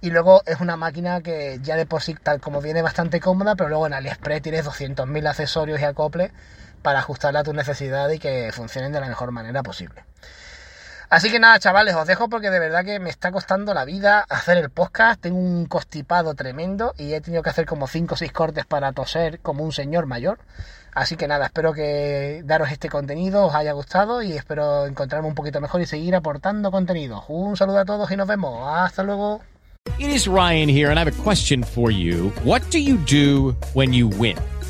Y 0.00 0.08
luego 0.08 0.40
es 0.46 0.62
una 0.62 0.78
máquina 0.78 1.20
que 1.20 1.58
ya 1.62 1.76
de 1.76 1.84
por 1.84 2.00
sí, 2.00 2.14
tal 2.14 2.40
como 2.40 2.62
viene, 2.62 2.80
bastante 2.80 3.20
cómoda, 3.20 3.56
pero 3.56 3.68
luego 3.68 3.86
en 3.86 3.92
AliExpress 3.92 4.40
tienes 4.40 4.64
200.000 4.64 5.28
accesorios 5.28 5.78
y 5.82 5.84
acoples 5.84 6.32
para 6.80 7.00
ajustarla 7.00 7.40
a 7.40 7.44
tus 7.44 7.52
necesidades 7.52 8.16
y 8.16 8.20
que 8.20 8.52
funcionen 8.54 8.90
de 8.90 9.00
la 9.00 9.06
mejor 9.06 9.32
manera 9.32 9.62
posible. 9.62 10.02
Así 11.10 11.28
que 11.28 11.40
nada, 11.40 11.58
chavales, 11.58 11.96
os 11.96 12.06
dejo 12.06 12.28
porque 12.28 12.50
de 12.50 12.60
verdad 12.60 12.84
que 12.84 13.00
me 13.00 13.10
está 13.10 13.32
costando 13.32 13.74
la 13.74 13.84
vida 13.84 14.24
hacer 14.28 14.58
el 14.58 14.70
podcast. 14.70 15.20
Tengo 15.20 15.38
un 15.38 15.66
constipado 15.66 16.34
tremendo 16.34 16.94
y 16.96 17.14
he 17.14 17.20
tenido 17.20 17.42
que 17.42 17.50
hacer 17.50 17.66
como 17.66 17.88
5 17.88 18.14
o 18.14 18.16
6 18.16 18.32
cortes 18.32 18.64
para 18.64 18.92
toser 18.92 19.40
como 19.40 19.64
un 19.64 19.72
señor 19.72 20.06
mayor. 20.06 20.38
Así 20.94 21.16
que 21.16 21.26
nada, 21.26 21.46
espero 21.46 21.72
que 21.72 22.42
daros 22.44 22.70
este 22.70 22.88
contenido, 22.88 23.46
os 23.46 23.54
haya 23.56 23.72
gustado 23.72 24.22
y 24.22 24.34
espero 24.34 24.86
encontrarme 24.86 25.26
un 25.26 25.34
poquito 25.34 25.60
mejor 25.60 25.80
y 25.80 25.86
seguir 25.86 26.14
aportando 26.14 26.70
contenido. 26.70 27.24
Un 27.26 27.56
saludo 27.56 27.80
a 27.80 27.84
todos 27.84 28.08
y 28.12 28.16
nos 28.16 28.28
vemos. 28.28 28.64
Hasta 28.72 29.02
luego. 29.02 29.40
It 29.98 30.10
is 30.10 30.28
Ryan 30.28 30.68
here, 30.68 30.90
and 30.90 30.98
I 30.98 31.02
have 31.02 31.08
a 31.08 31.22
question 31.24 31.64
for 31.64 31.90
you. 31.90 32.30
What 32.44 32.62
do 32.70 32.78
you 32.78 32.98
do 32.98 33.56
when 33.74 33.92
you 33.92 34.08
win? 34.08 34.36